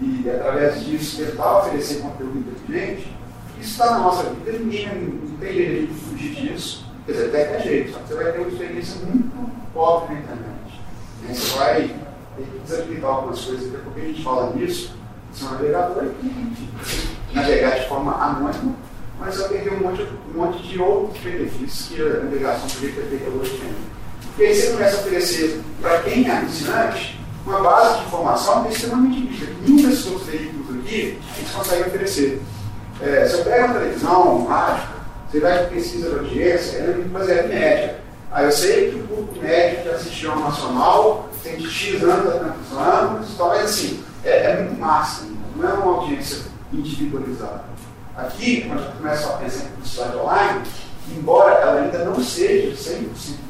e, 0.00 0.30
através 0.30 0.84
disso, 0.84 1.24
tentar 1.24 1.58
oferecer 1.58 2.00
conteúdo 2.00 2.38
inteligente. 2.38 3.12
Isso 3.60 3.70
está 3.70 3.90
na 3.92 3.98
nossa 3.98 4.30
vida, 4.30 4.52
ninguém 4.52 4.86
não 4.86 5.36
tem 5.38 5.52
jeito 5.52 5.92
de 5.92 6.00
fugir 6.00 6.34
disso. 6.36 6.86
Quer 7.06 7.12
dizer, 7.12 7.26
até 7.26 7.56
é 7.56 7.60
jeito, 7.60 7.92
só 7.92 7.98
que 7.98 8.08
você 8.08 8.14
vai 8.14 8.32
ter 8.32 8.38
uma 8.38 8.48
experiência 8.48 8.96
muito 9.04 9.50
pobre 9.74 10.14
na 10.14 10.20
internet. 10.20 10.80
Você 11.26 11.58
vai 11.58 11.82
ter 12.36 12.44
que 12.44 12.58
desabilitar 12.60 13.10
algumas 13.10 13.40
coisas, 13.40 13.68
até 13.68 13.78
porque 13.78 14.00
a 14.00 14.04
gente 14.04 14.22
fala 14.22 14.54
nisso, 14.54 14.97
é 15.40 15.44
um 15.44 15.50
navegador 15.50 16.04
e 16.22 17.34
navegar 17.34 17.78
de 17.78 17.88
forma 17.88 18.12
anônima, 18.14 18.74
mas 19.20 19.36
vai 19.36 19.48
perder 19.48 19.72
um 19.72 19.80
monte, 19.80 20.02
um 20.02 20.38
monte 20.38 20.62
de 20.66 20.80
outros 20.80 21.22
benefícios 21.22 21.88
que 21.88 22.00
a 22.00 22.24
navegação 22.24 22.68
ter 22.68 22.92
feito 22.92 23.38
hoje 23.38 23.58
tem. 23.58 23.74
Porque 24.26 24.44
aí 24.44 24.54
você 24.54 24.70
começa 24.70 24.96
a 24.96 25.00
oferecer 25.00 25.60
para 25.80 26.02
quem 26.02 26.28
é 26.28 26.32
assinante 26.32 27.18
uma 27.44 27.60
base 27.60 27.98
de 27.98 28.06
informação 28.06 28.62
que 28.62 28.68
é 28.68 28.72
extremamente 28.72 29.20
rica. 29.20 29.52
Nenhum 29.66 29.88
desses 29.88 30.06
outros 30.06 30.26
veículos 30.26 30.78
aqui 30.78 31.18
eles 31.36 31.50
conseguem 31.54 31.86
oferecer. 31.86 32.42
É, 33.00 33.26
se 33.26 33.34
eu 33.34 33.44
pego 33.44 33.64
uma 33.66 33.74
televisão, 33.74 34.38
um 34.38 34.46
rádio, 34.46 34.88
você 35.30 35.40
vai 35.40 35.66
de 35.66 35.98
de 35.98 36.06
audiência, 36.06 36.78
ela 36.78 36.94
tem 36.94 37.04
que 37.04 37.10
fazer 37.10 37.40
a 37.40 37.42
média. 37.44 38.00
Aí 38.30 38.44
eu 38.44 38.52
sei 38.52 38.90
que 38.90 38.96
o 38.96 39.06
público 39.06 39.40
médio 39.42 39.82
que 39.82 39.88
assistiu 39.88 40.32
ao 40.32 40.40
Nacional 40.40 41.28
tem 41.42 41.56
de 41.56 41.70
X 41.70 42.02
anos 42.02 42.34
a 42.34 42.38
tantos 42.38 42.78
anos, 42.78 43.28
talvez 43.36 43.64
assim, 43.64 44.02
é, 44.24 44.50
é, 44.50 44.62
muito 44.62 44.80
massa, 44.80 45.26
não 45.56 45.68
é 45.68 45.72
uma 45.72 45.96
audiência 45.98 46.42
individualizada. 46.72 47.64
Aqui, 48.16 48.62
quando 48.62 48.80
a 48.80 48.82
gente 48.82 48.96
começa 48.96 49.28
a 49.28 49.36
pensar 49.36 49.64
em 49.64 49.68
publicidade 49.68 50.16
online, 50.16 50.62
embora 51.16 51.54
ela 51.54 51.80
ainda 51.80 52.04
não 52.04 52.22
seja 52.22 52.92
100% 52.92 52.98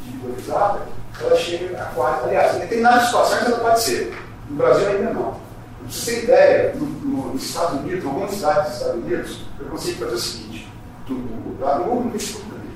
individualizada, 0.07 0.81
ela 1.21 1.37
chega 1.37 1.83
a 1.83 1.87
quase, 1.87 2.25
aliás, 2.25 2.57
em 2.57 2.61
determinadas 2.61 3.07
situações 3.07 3.47
ela 3.47 3.59
pode 3.59 3.81
ser, 3.81 4.17
no 4.49 4.57
Brasil 4.57 4.89
ainda 4.89 5.11
não. 5.13 5.33
Para 5.33 5.91
você 5.91 6.13
ter 6.13 6.25
ideia, 6.25 6.75
no, 6.75 6.87
no, 6.87 7.33
nos 7.33 7.43
Estados 7.43 7.81
Unidos, 7.81 8.05
em 8.05 8.07
algumas 8.07 8.31
cidades 8.33 8.65
dos 8.65 8.73
Estados 8.75 9.05
Unidos, 9.05 9.41
eu 9.59 9.67
consigo 9.67 9.99
fazer 10.05 10.15
o 10.15 10.19
seguinte, 10.19 10.73
do 11.07 11.15
Google, 11.15 11.57
tá? 11.67 11.79
no 11.79 11.85
Google 11.85 12.05
no 12.05 12.11
Facebook 12.13 12.51
também. 12.51 12.71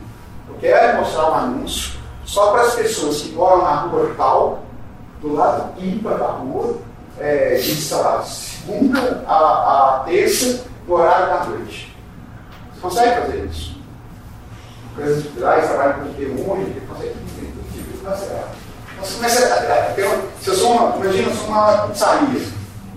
Eu 0.48 0.54
quero 0.60 0.98
mostrar 0.98 1.30
um 1.30 1.34
anúncio 1.34 1.92
só 2.24 2.52
para 2.52 2.62
as 2.62 2.74
pessoas 2.74 3.20
que 3.20 3.32
moram 3.32 3.62
na 3.62 3.74
rua 3.82 4.14
tal, 4.16 4.64
do 5.20 5.34
lado 5.34 5.80
ímpar 5.80 6.18
da 6.18 6.26
rua, 6.26 6.78
é, 7.18 7.60
lá, 7.92 8.22
segunda 8.22 9.24
a, 9.26 9.96
a 9.96 10.04
terça, 10.04 10.64
no 10.86 10.94
horário 10.94 11.26
da 11.26 11.44
noite. 11.44 11.96
Você 12.72 12.80
consegue 12.80 13.20
fazer 13.20 13.44
isso? 13.46 13.80
Empresas 14.92 15.24
culturais 15.24 15.68
trabalham 15.68 16.00
com 16.00 16.14
T1, 16.14 16.60
ele 16.60 16.82
consegue 16.88 17.12
tudo 17.12 17.32
você 19.02 19.14
começa 19.14 19.54
a 19.54 19.92
ter 19.94 20.04
uma, 20.04 20.22
se 20.40 20.48
eu 20.48 20.54
sou 20.54 20.72
uma, 20.72 20.96
imagina, 20.96 21.28
eu 21.28 21.34
sou 21.34 21.46
uma 21.48 21.88
pizzaria, 21.88 22.42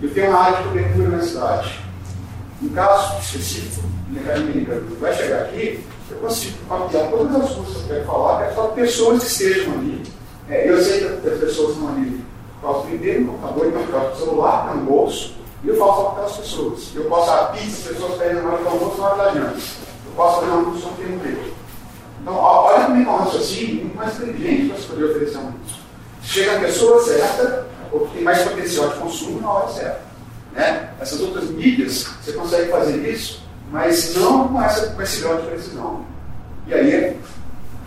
eu 0.02 0.14
tenho 0.14 0.30
uma 0.30 0.40
área 0.40 0.58
de 0.58 0.64
cobertura 0.64 1.10
na 1.10 1.24
cidade. 1.24 1.80
Um 2.62 2.70
caso 2.70 3.20
específico, 3.20 3.88
vai 5.00 5.14
chegar 5.14 5.42
aqui, 5.42 5.84
eu 6.10 6.18
consigo 6.18 6.58
mapear 6.68 7.10
todas 7.10 7.36
as 7.36 7.52
coisas 7.52 7.74
que 7.78 7.82
eu 7.82 7.88
quero 7.88 8.06
falar, 8.06 8.46
é 8.46 8.54
só 8.54 8.68
pessoas 8.70 9.24
que 9.24 9.30
estejam 9.30 9.74
ali. 9.74 10.04
É, 10.50 10.70
eu 10.70 10.82
sei 10.82 11.00
que 11.00 11.28
as 11.28 11.40
pessoas 11.40 11.74
estão 11.74 11.90
ali 11.90 12.25
posso 12.66 12.88
vender 12.88 13.22
no 13.22 13.34
computador, 13.34 13.68
então 13.68 13.82
eu 13.82 13.88
coloco 13.88 14.16
o 14.16 14.20
celular, 14.20 14.66
tá 14.68 14.74
no 14.74 14.86
bolso, 14.86 15.36
e 15.64 15.68
eu 15.68 15.78
faço 15.78 16.02
para 16.02 16.12
aquelas 16.12 16.38
pessoas. 16.38 16.92
Eu 16.96 17.06
posso 17.06 17.28
dar 17.28 17.52
pizza, 17.52 17.90
as 17.90 17.96
pessoas 17.96 18.18
pedem 18.18 18.42
na 18.42 18.50
hora 18.50 18.64
do 18.64 18.70
almoço, 18.70 19.02
na 19.02 19.08
hora 19.08 19.24
da 19.24 19.34
janta. 19.34 19.58
Eu 20.06 20.12
posso 20.16 20.40
fazer 20.40 20.52
uma 20.52 20.72
função 20.72 20.94
que 20.94 21.04
tem 21.04 21.16
emprego. 21.16 21.56
Então, 22.22 22.36
olha 22.36 22.86
como 22.86 23.04
é 23.04 23.08
um 23.08 23.18
raciocínio 23.18 23.76
muito 23.76 23.98
mais 23.98 24.16
inteligente 24.16 24.70
para 24.70 24.78
se 24.80 24.88
poder 24.88 25.04
oferecer 25.06 25.38
um 25.38 25.42
anúncio. 25.42 25.78
Chega 26.24 26.58
a 26.58 26.60
pessoa 26.60 27.04
certa, 27.04 27.68
ou 27.92 28.08
que 28.08 28.14
tem 28.14 28.24
mais 28.24 28.42
potencial 28.42 28.90
de 28.90 28.96
consumo 28.96 29.42
na 29.42 29.52
hora 29.52 29.68
certa. 29.70 30.02
Né? 30.54 30.90
Essas 31.00 31.22
outras 31.22 31.50
mídias, 31.50 32.08
você 32.24 32.34
consegue 32.34 32.72
fazer 32.72 32.98
isso, 33.08 33.44
mas 33.72 34.16
não 34.16 34.48
com, 34.48 34.62
essa, 34.62 34.88
com 34.88 35.02
esse 35.02 35.22
grau 35.22 35.42
de 35.42 35.48
precisão. 35.48 36.06
E 36.68 36.74
aí, 36.74 37.18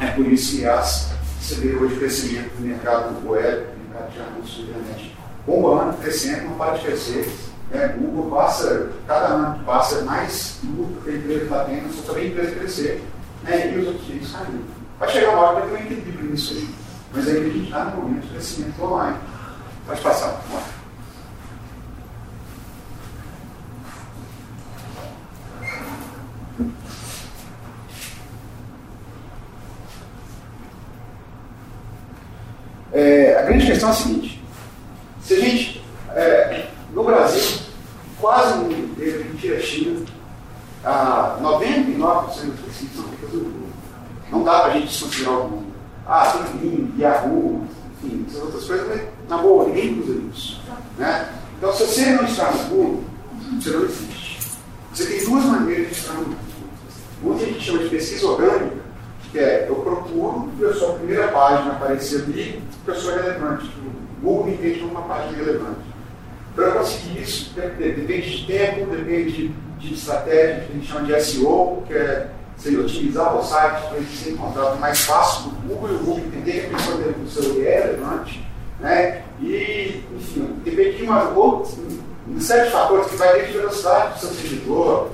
é 0.01 0.07
por 0.15 0.27
isso 0.27 0.57
que 0.57 0.67
as, 0.67 1.09
você 1.41 1.55
vê 1.57 1.77
hoje 1.77 1.95
o 1.95 1.99
crescimento 1.99 2.55
do 2.57 2.61
mercado 2.61 3.29
web, 3.29 3.78
de 4.13 4.19
na 4.19 4.79
internet 4.79 5.17
bombando, 5.47 5.97
crescendo, 5.97 6.45
não 6.45 6.55
para 6.57 6.77
de 6.77 6.85
crescer. 6.85 7.35
Né? 7.71 7.89
Google 7.99 8.31
passa, 8.31 8.91
cada 9.07 9.27
ano 9.27 9.65
passa 9.65 10.03
mais 10.03 10.61
lucro 10.65 11.03
que 11.03 11.11
a 11.11 11.15
empresa 11.15 11.45
está 11.45 11.65
tendo, 11.65 11.93
só 11.95 12.03
também 12.13 12.25
a 12.25 12.29
empresa 12.29 12.57
crescer. 12.57 13.05
Né? 13.43 13.73
E 13.73 13.79
os 13.79 13.87
outros 13.87 14.07
títulos 14.07 14.33
caindo. 14.33 14.65
Vai 14.99 15.09
chegar 15.09 15.31
uma 15.31 15.41
hora 15.41 15.63
que 15.63 15.69
vai 15.69 15.83
ter 15.83 15.95
um 15.95 15.99
equilíbrio 15.99 16.31
nisso 16.31 16.55
aí. 16.55 16.69
Mas 17.13 17.29
aí 17.29 17.37
a 17.37 17.45
gente 17.45 17.65
está 17.65 17.85
no 17.85 18.03
momento 18.03 18.23
de 18.23 18.29
crescimento 18.29 18.83
online. 18.83 19.17
Pode 19.87 20.01
passar. 20.01 20.43
Vamos 20.49 20.55
lá. 20.55 20.79
É, 32.93 33.37
a 33.39 33.45
grande 33.59 33.67
questão 33.67 33.89
é 33.89 33.93
a 33.93 33.95
seguinte: 33.95 34.43
se 35.21 35.35
a 35.35 35.41
gente, 35.41 35.85
é, 36.15 36.67
no 36.95 37.05
Brasil, 37.05 37.61
quase 38.21 38.59
ninguém 38.59 38.89
teve, 38.97 39.19
a 39.19 39.23
gente 39.23 39.37
tira 39.39 39.57
a 39.57 39.61
China, 39.61 40.07
a 40.85 41.39
99% 41.43 42.27
dos 42.27 42.61
pesquisas 42.61 42.95
são 42.95 43.05
feitas 43.05 43.33
no 43.33 43.41
Google. 43.41 43.69
Não 44.31 44.45
dá 44.45 44.61
para 44.61 44.73
a 44.73 44.75
gente 44.75 44.89
desconsiderar 44.89 45.39
o 45.39 45.43
Google. 45.49 45.65
Ah, 46.07 46.45
Bing, 46.55 46.95
Yahoo, 46.99 47.67
enfim, 48.03 48.25
essas 48.29 48.43
outras 48.43 48.65
coisas, 48.65 48.89
mas 48.89 49.03
na 49.29 49.39
boa, 49.39 49.67
ninguém 49.67 50.01
usa 50.01 50.21
isso. 50.33 50.61
Né? 50.97 51.29
Então, 51.59 51.73
se 51.73 51.87
você 51.87 52.11
não 52.13 52.25
está 52.25 52.51
no 52.51 52.65
Google, 52.65 53.05
você 53.61 53.71
não 53.71 53.85
existe. 53.85 54.39
Você 54.95 55.05
tem 55.05 55.25
duas 55.25 55.45
maneiras 55.45 55.89
de 55.89 55.93
estar 55.93 56.15
no 56.15 56.25
Google. 56.25 56.39
Uma 57.23 57.35
que 57.35 57.45
a 57.45 57.47
gente 57.49 57.61
chama 57.61 57.79
de 57.81 57.89
pesquisa 57.91 58.27
orgânica, 58.27 58.68
que 59.31 59.39
é 59.39 59.67
eu 59.69 59.77
procuro 59.77 60.51
e 60.59 60.65
a 60.65 60.73
sua 60.75 60.95
primeira 60.95 61.29
página 61.29 61.73
aparecer 61.73 62.23
ali, 62.23 62.63
eu 62.87 62.95
sou 62.95 63.15
relevante. 63.15 63.67
O 63.67 64.25
Google 64.25 64.47
me 64.47 64.55
entende 64.55 64.81
como 64.81 64.93
uma 64.93 65.03
página 65.03 65.37
relevante. 65.37 65.81
Para 66.55 66.73
conseguir 66.73 67.23
isso, 67.23 67.55
depende 67.55 68.39
de 68.39 68.47
tempo, 68.47 68.91
depende 68.91 69.49
de 69.79 69.95
estratégia, 69.95 70.65
que 70.65 70.73
a 70.73 70.75
gente 70.75 70.87
chama 70.87 71.07
de 71.07 71.21
SEO, 71.23 71.85
que 71.87 71.95
é 71.95 72.31
seria 72.59 72.81
otimizar 72.81 73.37
o 73.37 73.43
site 73.43 73.89
para 73.89 73.97
ele 73.99 74.07
ser 74.07 74.31
encontrado 74.31 74.79
mais 74.81 75.01
fácil 75.03 75.51
do 75.51 75.69
Google 75.69 75.91
e 75.91 75.95
o 75.95 75.99
Google 75.99 76.19
entender 76.27 76.69
que 76.69 76.75
a 76.75 76.79
pessoa 76.79 76.97
dentro 76.99 77.21
do 77.21 77.31
seu 77.31 77.67
é 77.67 77.81
relevante. 77.81 78.45
Né? 78.81 79.23
E, 79.41 80.05
enfim, 80.17 80.57
depende 80.65 80.97
de 80.97 81.03
uma, 81.05 81.29
outros, 81.31 81.79
um 82.29 82.41
série 82.41 82.67
de 82.67 82.73
fatores 82.73 83.07
que 83.07 83.17
vai 83.17 83.33
desde 83.35 83.59
velocidade 83.59 84.15
do 84.15 84.21
seu 84.21 84.31
servidor, 84.31 85.11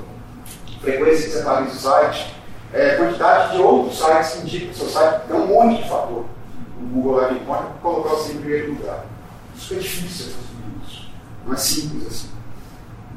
frequência 0.81 1.25
que 1.25 1.31
você 1.31 1.37
está 1.39 1.61
no 1.61 1.71
site, 1.71 2.35
é, 2.75 2.95
quantidade 2.95 3.55
de 3.55 3.63
outros 3.63 3.97
sites 3.97 4.31
que 4.31 4.39
indicam 4.41 4.71
o 4.71 4.75
seu 4.75 4.89
site, 4.89 5.21
tem 5.27 5.35
um 5.37 5.47
monte 5.47 5.81
de 5.81 5.89
fator. 5.89 6.25
O 6.77 6.85
Google 6.87 7.21
para 7.47 7.63
colocar 7.81 8.09
você 8.09 8.33
em 8.33 8.37
primeiro 8.37 8.73
lugar. 8.73 9.05
Isso 9.55 9.73
é 9.75 9.77
difícil 9.77 10.33
isso. 10.85 11.09
Não 11.45 11.53
é 11.53 11.57
simples 11.57 12.05
assim. 12.05 12.29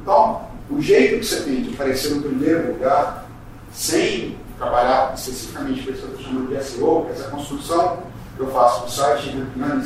Então, 0.01 0.43
o 0.69 0.81
jeito 0.81 1.19
que 1.19 1.25
você 1.25 1.41
tem 1.41 1.61
de 1.61 1.73
aparecer 1.73 2.15
no 2.15 2.21
primeiro 2.21 2.71
lugar 2.71 3.25
sem 3.73 4.37
trabalhar 4.57 5.13
especificamente 5.13 5.83
com 5.83 5.91
isso 5.91 6.07
que 6.07 6.13
eu 6.13 6.19
chamando 6.21 6.55
de 6.55 6.63
SEO, 6.63 7.05
que 7.05 7.11
é 7.11 7.13
essa 7.15 7.29
construção 7.29 7.97
que 8.37 8.41
eu 8.41 8.51
faço 8.51 8.85
do 8.85 8.91
site, 8.91 9.35
né, 9.35 9.85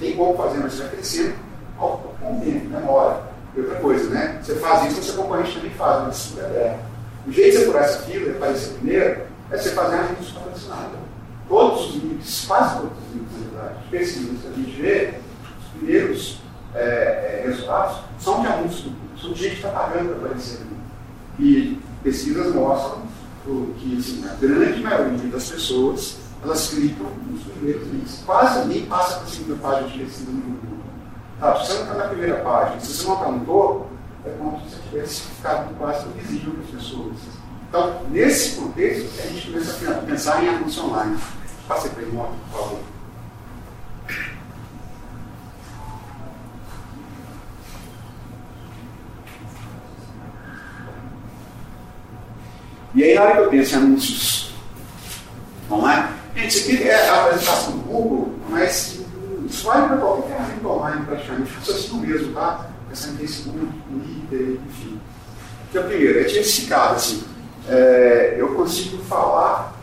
tem 0.00 0.16
como 0.16 0.36
fazer, 0.36 0.58
mas 0.58 0.78
vai 0.78 0.88
crescendo 0.88 1.36
com 1.78 1.86
o 1.94 2.40
tempo, 2.40 2.68
demora. 2.70 3.22
E 3.54 3.60
outra 3.60 3.76
coisa, 3.76 4.10
né? 4.10 4.40
Você 4.42 4.56
faz 4.56 4.90
isso, 4.90 5.02
seu 5.02 5.22
concorrente 5.22 5.54
também 5.54 5.70
faz, 5.70 6.02
mas 6.02 6.16
isso 6.16 6.40
é 6.40 6.78
O 7.26 7.32
jeito 7.32 7.52
de 7.52 7.58
você 7.58 7.66
furar 7.66 7.84
essa 7.84 8.02
fila 8.02 8.26
e 8.26 8.30
aparecer 8.30 8.74
primeiro 8.74 9.22
é 9.50 9.56
você 9.56 9.70
fazer 9.70 9.96
anúncios 9.96 10.32
patrocinados. 10.32 10.98
Todos 11.48 11.86
os 11.86 12.02
links, 12.02 12.44
quase 12.46 12.76
todos 12.76 12.92
os 12.98 13.14
links, 13.14 13.32
na 13.32 13.60
verdade, 13.60 13.78
pesquisas 13.90 14.40
que 14.40 14.48
a 14.48 14.52
gente 14.52 14.80
vê, 14.80 15.14
os 15.60 15.78
primeiros 15.78 16.40
é, 16.74 16.80
é, 16.80 17.42
resultados 17.46 17.98
são 18.18 18.40
de 18.40 18.46
anúncios 18.46 18.92
são 19.20 19.32
de 19.32 19.42
gente 19.42 19.50
que 19.50 19.66
está 19.66 19.68
pagando 19.68 20.16
para 20.16 20.26
aparecer 20.26 20.62
ali. 20.62 20.76
E 21.38 21.80
pesquisas 22.02 22.54
mostram 22.54 23.02
que 23.78 23.98
assim, 23.98 24.24
a 24.28 24.34
grande 24.34 24.80
maioria 24.80 25.30
das 25.30 25.50
pessoas 25.50 26.16
elas 26.42 26.70
clicam 26.70 27.06
nos 27.30 27.42
primeiros 27.44 27.86
links. 27.88 28.22
Quase 28.26 28.66
nem 28.66 28.86
passa 28.86 29.16
para 29.16 29.24
a 29.24 29.26
segunda 29.28 29.56
página 29.62 29.88
de 29.88 29.98
pesquisa 29.98 30.30
no 30.30 30.40
Google. 30.40 30.78
Tá, 31.38 31.56
se 31.56 31.66
você 31.66 31.74
não 31.74 31.82
está 31.82 31.94
na 31.94 32.04
primeira 32.08 32.36
página, 32.40 32.80
se 32.80 32.92
você 32.92 33.06
não 33.06 33.14
está 33.14 33.28
no 33.30 33.44
topo, 33.44 33.86
é 34.24 34.30
você 34.30 34.76
tivesse 34.88 35.20
ficado 35.22 35.74
quase 35.76 36.06
invisível 36.08 36.52
para 36.52 36.62
as 36.62 36.70
pessoas. 36.70 37.16
Então, 37.68 38.02
nesse 38.10 38.60
contexto, 38.60 39.20
a 39.20 39.26
gente 39.26 39.50
começa 39.50 39.90
a 39.90 39.94
pensar 40.02 40.44
em 40.44 40.48
anúncio 40.48 40.84
online. 40.84 41.18
Passe 41.66 41.88
para 41.88 42.02
ele, 42.02 42.12
por 42.12 42.58
favor. 42.58 42.78
E 52.94 53.02
aí, 53.02 53.14
na 53.14 53.22
hora 53.22 53.32
que 53.32 53.40
eu 53.40 53.48
penso 53.48 53.74
em 53.74 53.78
anúncios 53.78 54.54
online, 55.70 56.08
gente, 56.36 56.48
isso 56.48 56.70
aqui 56.70 56.88
é 56.88 57.08
a 57.08 57.24
apresentação 57.24 57.72
do 57.72 57.78
Google, 57.84 58.34
mas 58.50 59.00
isso 59.46 59.66
vale 59.66 59.88
para 59.88 59.96
qualquer 59.96 60.28
ferramenta 60.28 60.68
online 60.68 61.06
praticamente, 61.06 61.50
funciona 61.52 61.78
assim 61.78 62.00
mesmo, 62.00 62.34
tá? 62.34 62.71
Facebook, 62.96 63.58
Twitter, 63.88 64.58
enfim. 64.66 65.00
Então, 65.70 65.84
primeiro, 65.84 66.20
é 66.20 66.24
diversificado, 66.24 66.96
assim. 66.96 67.24
É, 67.68 68.36
eu 68.38 68.48
consigo 68.54 69.02
falar 69.04 69.74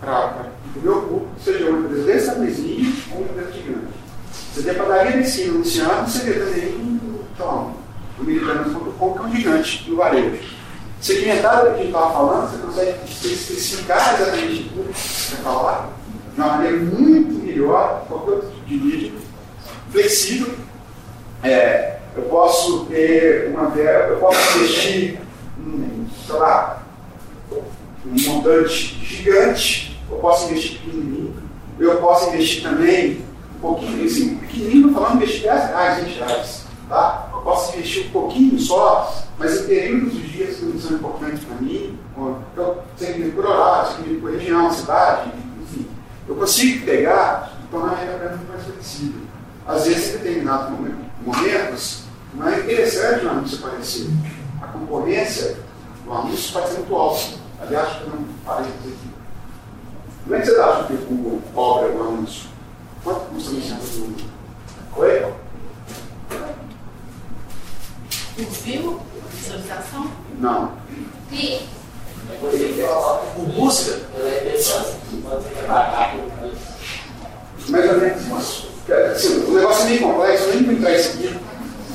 para 0.00 0.46
o 0.76 0.80
meu 0.80 1.02
público, 1.02 1.30
seja 1.42 1.70
uma 1.70 1.80
empresa 1.80 2.04
desse 2.04 2.26
tamanhozinho 2.26 2.92
ou 3.12 3.18
uma 3.18 3.30
empresa 3.30 3.52
gigante. 3.52 3.92
Você 4.52 4.62
tem 4.62 4.72
a 4.72 4.74
padaria 4.74 5.12
de 5.12 5.18
ensino 5.18 5.54
anunciando, 5.56 6.10
você 6.10 6.18
vê 6.24 6.40
também, 6.40 7.00
então, 7.34 7.74
o 8.18 8.24
militarismo.com, 8.24 9.12
que 9.14 9.18
é 9.18 9.22
um 9.22 9.34
gigante 9.34 9.84
do 9.84 9.96
varejo. 9.96 10.38
Segmentado 11.00 11.70
do 11.70 11.74
que 11.74 11.74
a 11.74 11.76
gente 11.78 11.86
estava 11.86 12.12
falando, 12.12 12.50
você 12.50 12.62
consegue 12.62 12.98
especificar 13.10 14.14
exatamente 14.14 14.70
tudo 14.70 14.92
que 14.92 15.00
você 15.00 15.34
vai 15.34 15.44
falar 15.44 15.92
de 16.32 16.40
uma 16.40 16.48
maneira 16.48 16.76
muito 16.78 17.44
melhor 17.44 18.04
qualquer 18.08 18.30
outro 18.30 18.50
tipo 18.50 18.66
de 18.66 18.74
mídia, 18.76 19.12
flexível. 19.90 20.54
É, 21.42 21.98
eu 22.16 22.22
posso 22.24 22.86
ter 22.86 23.48
uma 23.48 23.72
eu 23.78 24.16
posso 24.18 24.58
investir, 24.58 25.20
um, 25.58 26.06
sei 26.26 26.36
lá, 26.36 26.82
um 27.50 28.32
montante 28.32 28.98
gigante, 29.04 30.00
eu 30.10 30.18
posso 30.18 30.50
investir 30.50 30.80
pequenininho, 30.80 31.34
eu 31.78 31.96
posso 31.96 32.28
investir 32.28 32.62
também 32.62 33.24
um 33.56 33.60
pouquinho, 33.60 34.04
assim, 34.04 34.36
pequenininho, 34.36 34.92
falando 34.92 35.16
investir 35.16 35.42
10 35.42 35.68
reais, 35.68 36.04
20 36.04 36.18
reais, 36.18 36.64
tá? 36.88 37.28
Eu 37.32 37.40
posso 37.40 37.76
investir 37.76 38.06
um 38.06 38.10
pouquinho 38.10 38.58
só 38.58 39.22
mas 39.42 39.62
em 39.62 39.66
períodos 39.66 40.12
de 40.12 40.28
dias 40.28 40.56
que 40.56 40.78
são 40.78 40.96
importantes 40.96 41.42
para 41.44 41.56
mim, 41.56 41.98
então, 42.52 42.78
sem 42.96 43.30
por 43.32 43.44
horário, 43.44 43.96
sem 43.96 44.20
por 44.20 44.30
região, 44.30 44.70
cidade, 44.70 45.32
enfim, 45.60 45.86
eu 46.28 46.36
consigo 46.36 46.84
pegar 46.84 47.52
e 47.60 47.70
tornar 47.70 47.92
a 47.92 47.96
renda 47.96 48.40
mais 48.48 48.62
flexível. 48.64 49.22
Às 49.66 49.86
vezes, 49.86 50.10
em 50.10 50.18
determinados 50.18 50.78
momentos, 51.24 52.01
não 52.34 52.48
é 52.48 52.60
interessante 52.60 53.26
o 53.26 53.30
anúncio 53.30 53.58
aparecer. 53.58 54.06
A 54.60 54.66
concorrência 54.68 55.56
do 56.04 56.12
anúncio 56.12 56.52
pode 56.52 56.68
ser 56.68 56.78
muito 56.78 56.96
alta. 56.96 57.22
Aliás, 57.60 58.00
eu 58.02 58.08
não 58.08 58.24
parei 58.44 58.70
de 58.70 58.78
dizer 58.78 58.94
aqui. 58.94 59.10
Como 60.24 60.36
é 60.36 60.40
que 60.40 60.46
você 60.46 60.60
acha 60.60 60.84
que 60.84 60.92
o 60.94 60.96
Google 60.98 61.42
cobra 61.54 61.88
o 61.90 62.02
anúncio? 62.02 62.48
Quanto 63.04 63.20
custa 63.26 63.50
a 63.50 63.54
licença 63.54 63.92
do 63.92 64.00
Google? 64.06 64.26
Oi? 64.96 65.32
Viu? 68.64 69.00
Visualização? 69.30 70.10
Não. 70.38 70.72
E? 71.30 71.68
O 73.36 73.42
busca, 73.46 74.00
é. 74.16 74.58
Mais 77.68 77.90
ou 77.90 78.00
menos 78.00 78.22
isso. 78.22 78.72
Assim, 79.12 79.44
o 79.44 79.54
negócio 79.54 79.82
é 79.82 79.88
meio 79.88 80.02
complexo, 80.02 80.44
eu 80.44 80.54
nem 80.54 80.64
vou 80.64 80.74
entrar 80.74 80.92
isso 80.92 81.10
aqui 81.10 81.41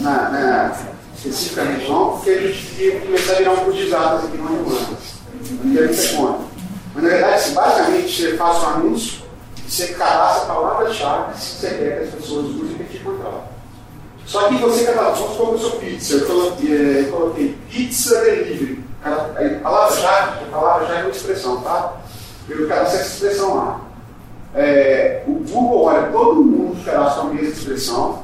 na, 0.08 0.30
na, 0.30 0.76
especificamente 1.15 1.89
não, 1.89 2.12
porque 2.12 2.30
a 2.30 2.41
gente 2.41 3.00
começar 3.06 3.34
a 3.34 3.36
virar 3.36 3.52
um 3.52 3.89
dados 3.89 4.26
aqui 4.26 4.38
no 4.38 4.48
Humanas. 4.48 5.17
Não 5.63 5.88
que 5.88 6.15
conta. 6.15 6.39
Mas 6.93 7.04
na 7.04 7.10
verdade, 7.10 7.34
assim, 7.34 7.54
basicamente, 7.54 8.22
você 8.22 8.38
faz 8.38 8.63
um 8.63 8.67
anúncio 8.67 9.22
e 9.58 9.72
você 9.72 9.88
cadastra 9.89 10.54
palavras-chave 10.54 11.34
que 11.34 11.39
você 11.39 11.70
quer 11.70 11.98
que 11.98 12.04
as 12.06 12.15
pessoas 12.15 12.46
usem 12.46 12.76
para 12.76 12.86
te 12.86 12.98
encontrar. 12.98 13.48
Só 14.26 14.48
que 14.50 14.56
você 14.56 14.86
cadastrou, 14.86 15.30
vamos 15.30 15.36
supor 15.36 15.48
que 15.48 15.54
eu 15.54 15.70
sou 15.70 15.80
pizza, 15.80 16.13
eu 16.13 16.26
coloquei, 16.26 17.06
eu 17.06 17.12
coloquei 17.12 17.58
pizza 17.70 18.22
delivery. 18.22 18.84
A 19.04 19.60
palavra-chave, 19.62 20.43
a 20.43 20.52
palavra-chave 20.52 21.00
é 21.00 21.04
uma 21.04 21.12
expressão, 21.12 21.62
tá? 21.62 21.93
Eu 22.50 22.67
cadastrei 22.67 23.02
essa 23.02 23.13
expressão 23.13 23.56
lá. 23.56 23.82
É, 24.56 25.24
o 25.28 25.34
Google 25.34 25.84
olha 25.84 26.12
todo 26.12 26.43
mundo 26.43 26.84
cadastra 26.84 27.24
a 27.24 27.26
mesma 27.26 27.50
expressão, 27.50 28.24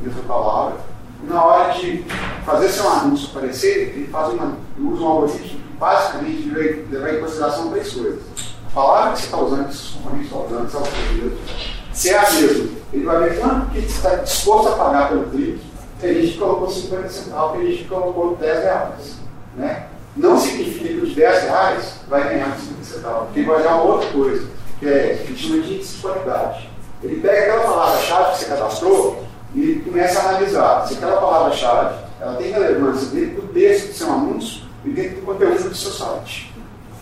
mesma 0.00 0.22
palavra, 0.22 0.76
e 0.76 0.93
na 1.22 1.44
hora 1.44 1.72
de 1.74 2.04
fazer 2.44 2.68
seu 2.68 2.88
anúncio 2.88 3.28
aparecer, 3.30 3.94
ele 3.96 4.08
faz 4.08 4.32
uma, 4.34 4.56
usa 4.78 5.02
um 5.02 5.06
algoritmo 5.06 5.48
que 5.48 5.76
basicamente 5.78 6.48
levar 6.90 7.14
em 7.14 7.20
consideração 7.20 7.70
três 7.70 7.92
coisas. 7.92 8.20
A 8.66 8.74
palavra 8.74 9.12
que 9.12 9.20
você 9.20 9.24
está 9.26 9.38
usando, 9.38 9.68
que 9.68 9.76
seus 9.76 9.90
componentes 9.90 10.26
estão 10.26 10.46
usando, 10.46 10.66
que 10.66 10.72
você 10.72 10.78
está 10.78 11.74
se 11.94 12.10
é 12.10 12.18
a 12.18 12.30
mesma, 12.32 12.70
ele 12.92 13.04
vai 13.04 13.22
ver 13.22 13.38
quanto 13.38 13.70
que 13.70 13.78
está 13.78 14.16
disposto 14.16 14.68
a 14.68 14.72
pagar 14.72 15.08
pelo 15.10 15.30
clique. 15.30 15.60
Tem 16.00 16.14
gente 16.14 16.32
que 16.32 16.38
colocou 16.38 16.68
50 16.68 17.08
centavos, 17.08 17.56
tem 17.56 17.68
gente 17.68 17.82
que 17.84 17.88
colocou 17.88 18.36
10 18.36 18.62
reais. 18.64 19.18
Né? 19.56 19.86
Não 20.16 20.36
significa 20.36 20.88
que 20.88 21.00
os 21.00 21.14
10 21.14 21.42
reais 21.44 21.94
vai 22.08 22.24
ganhar 22.24 22.56
50 22.58 22.84
centavos, 22.84 23.26
porque 23.26 23.42
vai 23.44 23.62
ganhar 23.62 23.80
outra 23.80 24.10
coisa, 24.10 24.48
que 24.80 24.88
é 24.88 25.24
que 25.24 25.36
chama 25.36 25.62
de 25.62 25.74
índice 25.74 25.94
de 25.94 26.02
qualidade. 26.02 26.70
Ele 27.00 27.20
pega 27.20 27.42
aquela 27.42 27.60
palavra-chave 27.60 28.32
que 28.32 28.38
você 28.38 28.44
cadastrou 28.46 29.24
e 29.54 29.80
começa 29.84 30.18
a 30.20 30.28
analisar 30.30 30.86
se 30.86 30.94
aquela 30.94 31.20
palavra-chave 31.20 32.04
ela 32.20 32.36
tem 32.36 32.50
relevância 32.50 33.08
dentro 33.08 33.42
do 33.42 33.52
texto 33.52 33.88
do 33.88 33.94
seu 33.94 34.12
anúncio 34.12 34.62
e 34.84 34.90
dentro 34.90 35.20
do 35.20 35.26
conteúdo 35.26 35.68
do 35.68 35.74
seu 35.74 35.92
site. 35.92 36.54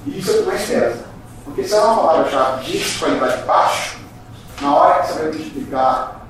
E 0.06 0.18
isso 0.18 0.30
é 0.30 0.34
o 0.34 0.38
que 0.38 0.46
mais 0.46 0.62
pesa. 0.66 1.04
Porque 1.44 1.64
se 1.64 1.74
ela 1.74 1.82
é 1.82 1.90
uma 1.92 2.02
palavra-chave 2.02 2.64
de 2.64 2.98
qualidade 2.98 3.42
baixo, 3.44 3.98
na 4.60 4.74
hora 4.74 5.02
que 5.02 5.08
você 5.08 5.18
vai 5.18 5.32
multiplicar, 5.32 6.26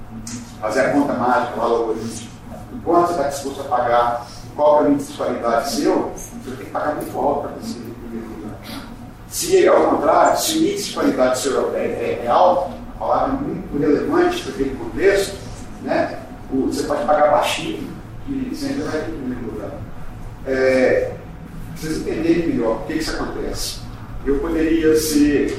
fazer 0.60 0.80
a 0.80 0.92
conta 0.92 1.12
mágica 1.14 1.60
lá 1.60 1.68
do 1.68 1.74
algoritmo, 1.74 2.30
o 2.72 2.82
quanto 2.84 3.06
você 3.08 3.12
está 3.12 3.28
disposto 3.28 3.60
a 3.60 3.64
pagar, 3.64 4.26
qual 4.54 4.84
é 4.84 4.88
o 4.88 4.92
índice 4.92 5.12
de 5.12 5.18
qualidade 5.18 5.70
seu, 5.72 6.12
você 6.14 6.56
tem 6.56 6.66
que 6.66 6.70
pagar 6.70 6.94
muito 6.94 7.18
alto 7.18 7.40
para 7.42 7.50
conseguir. 7.52 7.92
Se, 9.28 9.66
ao 9.66 9.90
contrário, 9.90 10.38
se 10.38 10.58
o 10.58 10.62
índice 10.62 10.88
de 10.88 10.94
qualidade 10.94 11.38
seu 11.38 11.74
é, 11.74 11.80
é, 11.80 12.22
é 12.24 12.28
alto, 12.28 12.72
a 12.94 12.98
palavra 12.98 13.34
é 13.34 13.38
muito 13.38 13.78
relevante 13.78 14.42
para 14.42 14.52
aquele 14.52 14.76
contexto, 14.76 15.41
né, 15.82 16.18
o, 16.52 16.66
você 16.66 16.84
pode 16.84 17.04
pagar 17.04 17.30
baixinho, 17.30 17.88
que 18.26 18.54
você 18.54 18.66
ainda 18.66 18.84
vai 18.84 19.00
em 19.00 19.04
primeiro 19.04 19.46
lugar. 19.46 19.70
É, 20.46 21.12
vocês 21.74 21.98
entenderem 21.98 22.48
melhor 22.48 22.78
por 22.78 22.86
que 22.86 22.94
isso 22.94 23.10
acontece. 23.10 23.80
Eu 24.24 24.38
poderia 24.38 24.96
ser 24.96 25.58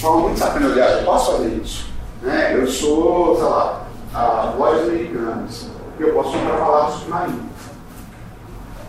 forma 0.00 0.22
muito 0.22 0.38
sacaneada, 0.38 1.00
eu 1.00 1.04
posso 1.04 1.32
fazer 1.32 1.48
isso. 1.62 1.86
Né? 2.22 2.54
Eu 2.54 2.66
sou, 2.66 3.36
sei 3.36 3.44
lá, 3.44 3.86
a 4.14 4.54
lojas 4.58 4.88
americanas, 4.88 5.68
eu 5.98 6.12
posso 6.14 6.32
comprar 6.32 6.56
palavras 6.56 6.94
submarinas. 7.00 7.40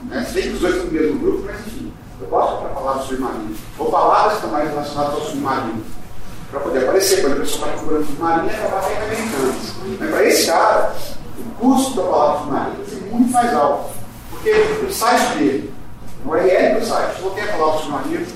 Né? 0.03 0.23
Se 0.25 0.41
que 0.41 0.49
os 0.49 0.59
dois 0.59 0.75
estão 0.75 0.87
no 0.87 0.93
mesmo 0.93 1.19
grupo, 1.19 1.43
mas 1.45 1.67
enfim, 1.67 1.93
eu 2.19 2.27
posso 2.27 2.57
comprar 2.57 2.73
palavras 2.73 3.05
submarinas. 3.05 3.57
Ou 3.77 3.91
palavras 3.91 4.31
que 4.31 4.35
estão 4.37 4.51
mais 4.51 4.69
relacionadas 4.69 5.13
ao 5.13 5.21
submarino. 5.21 5.83
Para 6.51 6.59
poder 6.59 6.83
aparecer, 6.83 7.21
quando 7.21 7.33
a 7.33 7.39
pessoa 7.39 7.65
está 7.65 7.77
procurando 7.77 8.05
submarino, 8.05 8.49
ela 8.49 8.81
vai 8.81 8.95
ter 8.95 9.03
americanas. 9.03 9.55
Mas 9.99 10.09
para 10.09 10.25
esse 10.25 10.45
cara, 10.47 10.95
o 11.39 11.59
custo 11.59 11.95
da 11.95 12.03
palavra 12.03 12.51
vai 12.75 12.85
ser 12.85 13.01
muito 13.09 13.31
mais 13.31 13.53
alto. 13.53 13.91
Porque 14.29 14.51
o 14.51 14.91
site 14.91 15.37
dele, 15.37 15.73
o 16.25 16.29
URL 16.29 16.79
do 16.79 16.85
site, 16.85 17.21
não 17.21 17.29
tem 17.31 17.43
a 17.43 17.51
palavra 17.53 17.79
submarino, 17.79 18.27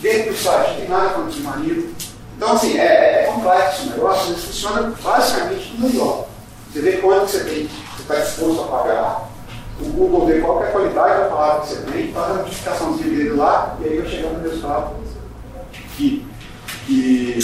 dentro 0.00 0.32
do 0.32 0.38
site 0.38 0.68
não 0.68 0.76
tem 0.76 0.88
nada 0.88 1.08
com 1.10 1.22
o 1.22 1.32
submarino, 1.32 1.94
então, 2.36 2.52
assim, 2.52 2.78
é, 2.78 3.22
é 3.22 3.32
complexo 3.32 3.86
o 3.86 3.90
negócio, 3.90 4.30
mas 4.30 4.44
funciona 4.44 4.92
basicamente 5.02 5.74
no 5.74 5.88
melhor. 5.88 6.26
Você 6.70 6.80
vê 6.82 6.92
quanto 6.98 7.30
você 7.30 7.44
tem, 7.44 7.66
você 7.66 8.02
está 8.02 8.14
disposto 8.16 8.62
a 8.62 8.66
pagar, 8.66 9.30
o 9.80 9.84
Google 9.86 10.26
vê 10.26 10.40
qual 10.40 10.62
é 10.62 10.68
a 10.68 10.72
qualidade 10.72 11.20
da 11.20 11.28
palavra 11.28 11.60
que 11.62 11.68
você 11.68 11.82
tem, 11.90 12.12
faz 12.12 12.30
a 12.30 12.34
notificaçãozinha 12.34 13.08
dele 13.08 13.30
lá, 13.30 13.76
e 13.80 13.84
aí 13.84 13.98
vai 13.98 14.10
chegando 14.10 14.42
no 14.42 14.96
que, 15.96 16.26
que 16.86 17.36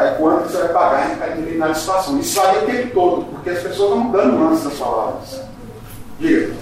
é, 0.00 0.10
quanto 0.18 0.50
você 0.50 0.58
vai 0.58 0.68
pagar 0.68 1.12
em 1.12 1.16
cada 1.16 1.34
determinada 1.36 1.74
situação. 1.74 2.18
Isso 2.18 2.40
varia 2.40 2.62
o 2.62 2.66
tempo 2.66 2.94
todo, 2.94 3.24
porque 3.26 3.50
as 3.50 3.62
pessoas 3.62 3.90
vão 3.90 3.98
mudando 4.00 4.32
nuances 4.32 4.64
das 4.64 4.74
palavras. 4.74 5.40
Diga. 6.18 6.52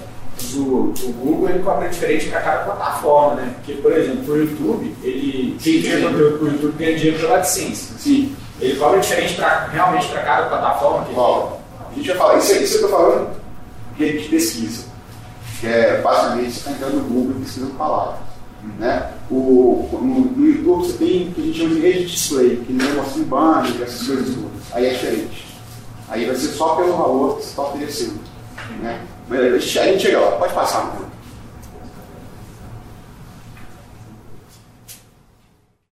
O, 0.54 0.58
o, 0.58 1.12
Google 1.18 1.48
ele 1.48 1.62
cobra 1.62 1.88
diferente 1.88 2.28
para 2.28 2.42
cada 2.42 2.64
plataforma, 2.64 3.36
né? 3.36 3.54
Porque, 3.56 3.80
por 3.80 3.90
exemplo, 3.90 4.34
o 4.34 4.36
YouTube, 4.36 4.94
ele 5.02 5.56
sim, 5.58 5.82
conteúdo 5.82 6.38
para 6.38 6.44
o 6.44 6.52
YouTube 6.52 6.74
ganha 6.78 6.96
dinheiro 6.96 7.18
pela 7.18 7.36
AdSense. 7.38 7.94
Sim. 7.98 8.36
Ele 8.60 8.78
cobra 8.78 9.00
diferente 9.00 9.34
pra, 9.34 9.68
realmente 9.72 10.08
para 10.08 10.22
cada 10.22 10.46
plataforma. 10.46 11.06
Que 11.06 11.18
a 11.18 11.94
gente 11.94 12.08
vai 12.08 12.16
falar, 12.18 12.36
isso 12.36 12.52
aí 12.52 12.58
que 12.58 12.64
eu 12.64 12.68
estou 12.68 12.90
falando, 12.90 13.30
que 13.96 14.04
a 14.04 14.12
gente 14.12 14.28
pesquisa. 14.28 14.84
Que 15.58 15.66
é 15.68 16.00
basicamente 16.02 16.50
você 16.50 16.58
está 16.58 16.70
entrando 16.72 16.96
no 16.96 17.08
Google 17.08 17.36
e 17.38 17.40
pesquisando 17.40 17.72
palavras. 17.72 18.25
Né? 18.78 19.12
O, 19.30 19.88
no, 19.92 20.20
no, 20.20 20.46
YouTube 20.46 20.86
você 20.86 20.98
tem 20.98 21.28
o 21.28 21.32
que 21.32 21.40
a 21.40 21.44
gente 21.44 21.58
chama 21.58 21.74
de 21.74 21.80
rede 21.80 22.06
display, 22.06 22.56
que 22.56 22.72
não 22.72 22.94
mostra 22.94 23.20
em 23.20 23.24
banner, 23.24 23.82
essas 23.82 24.06
coisas 24.06 24.34
todas. 24.34 24.72
Aí 24.72 24.86
é 24.86 24.90
diferente. 24.90 25.46
Aí 26.08 26.24
vai 26.24 26.36
ser 26.36 26.48
só 26.48 26.76
pelo 26.76 26.96
valor 26.96 27.36
que 27.36 27.42
você 27.42 27.50
está 27.50 27.62
oferecendo. 27.62 28.20
Né? 28.82 29.00
Mas 29.28 29.40
a 29.40 29.58
gente 29.58 30.02
chega 30.02 30.20
lá, 30.20 30.32
pode 30.32 30.54
passar. 30.54 31.05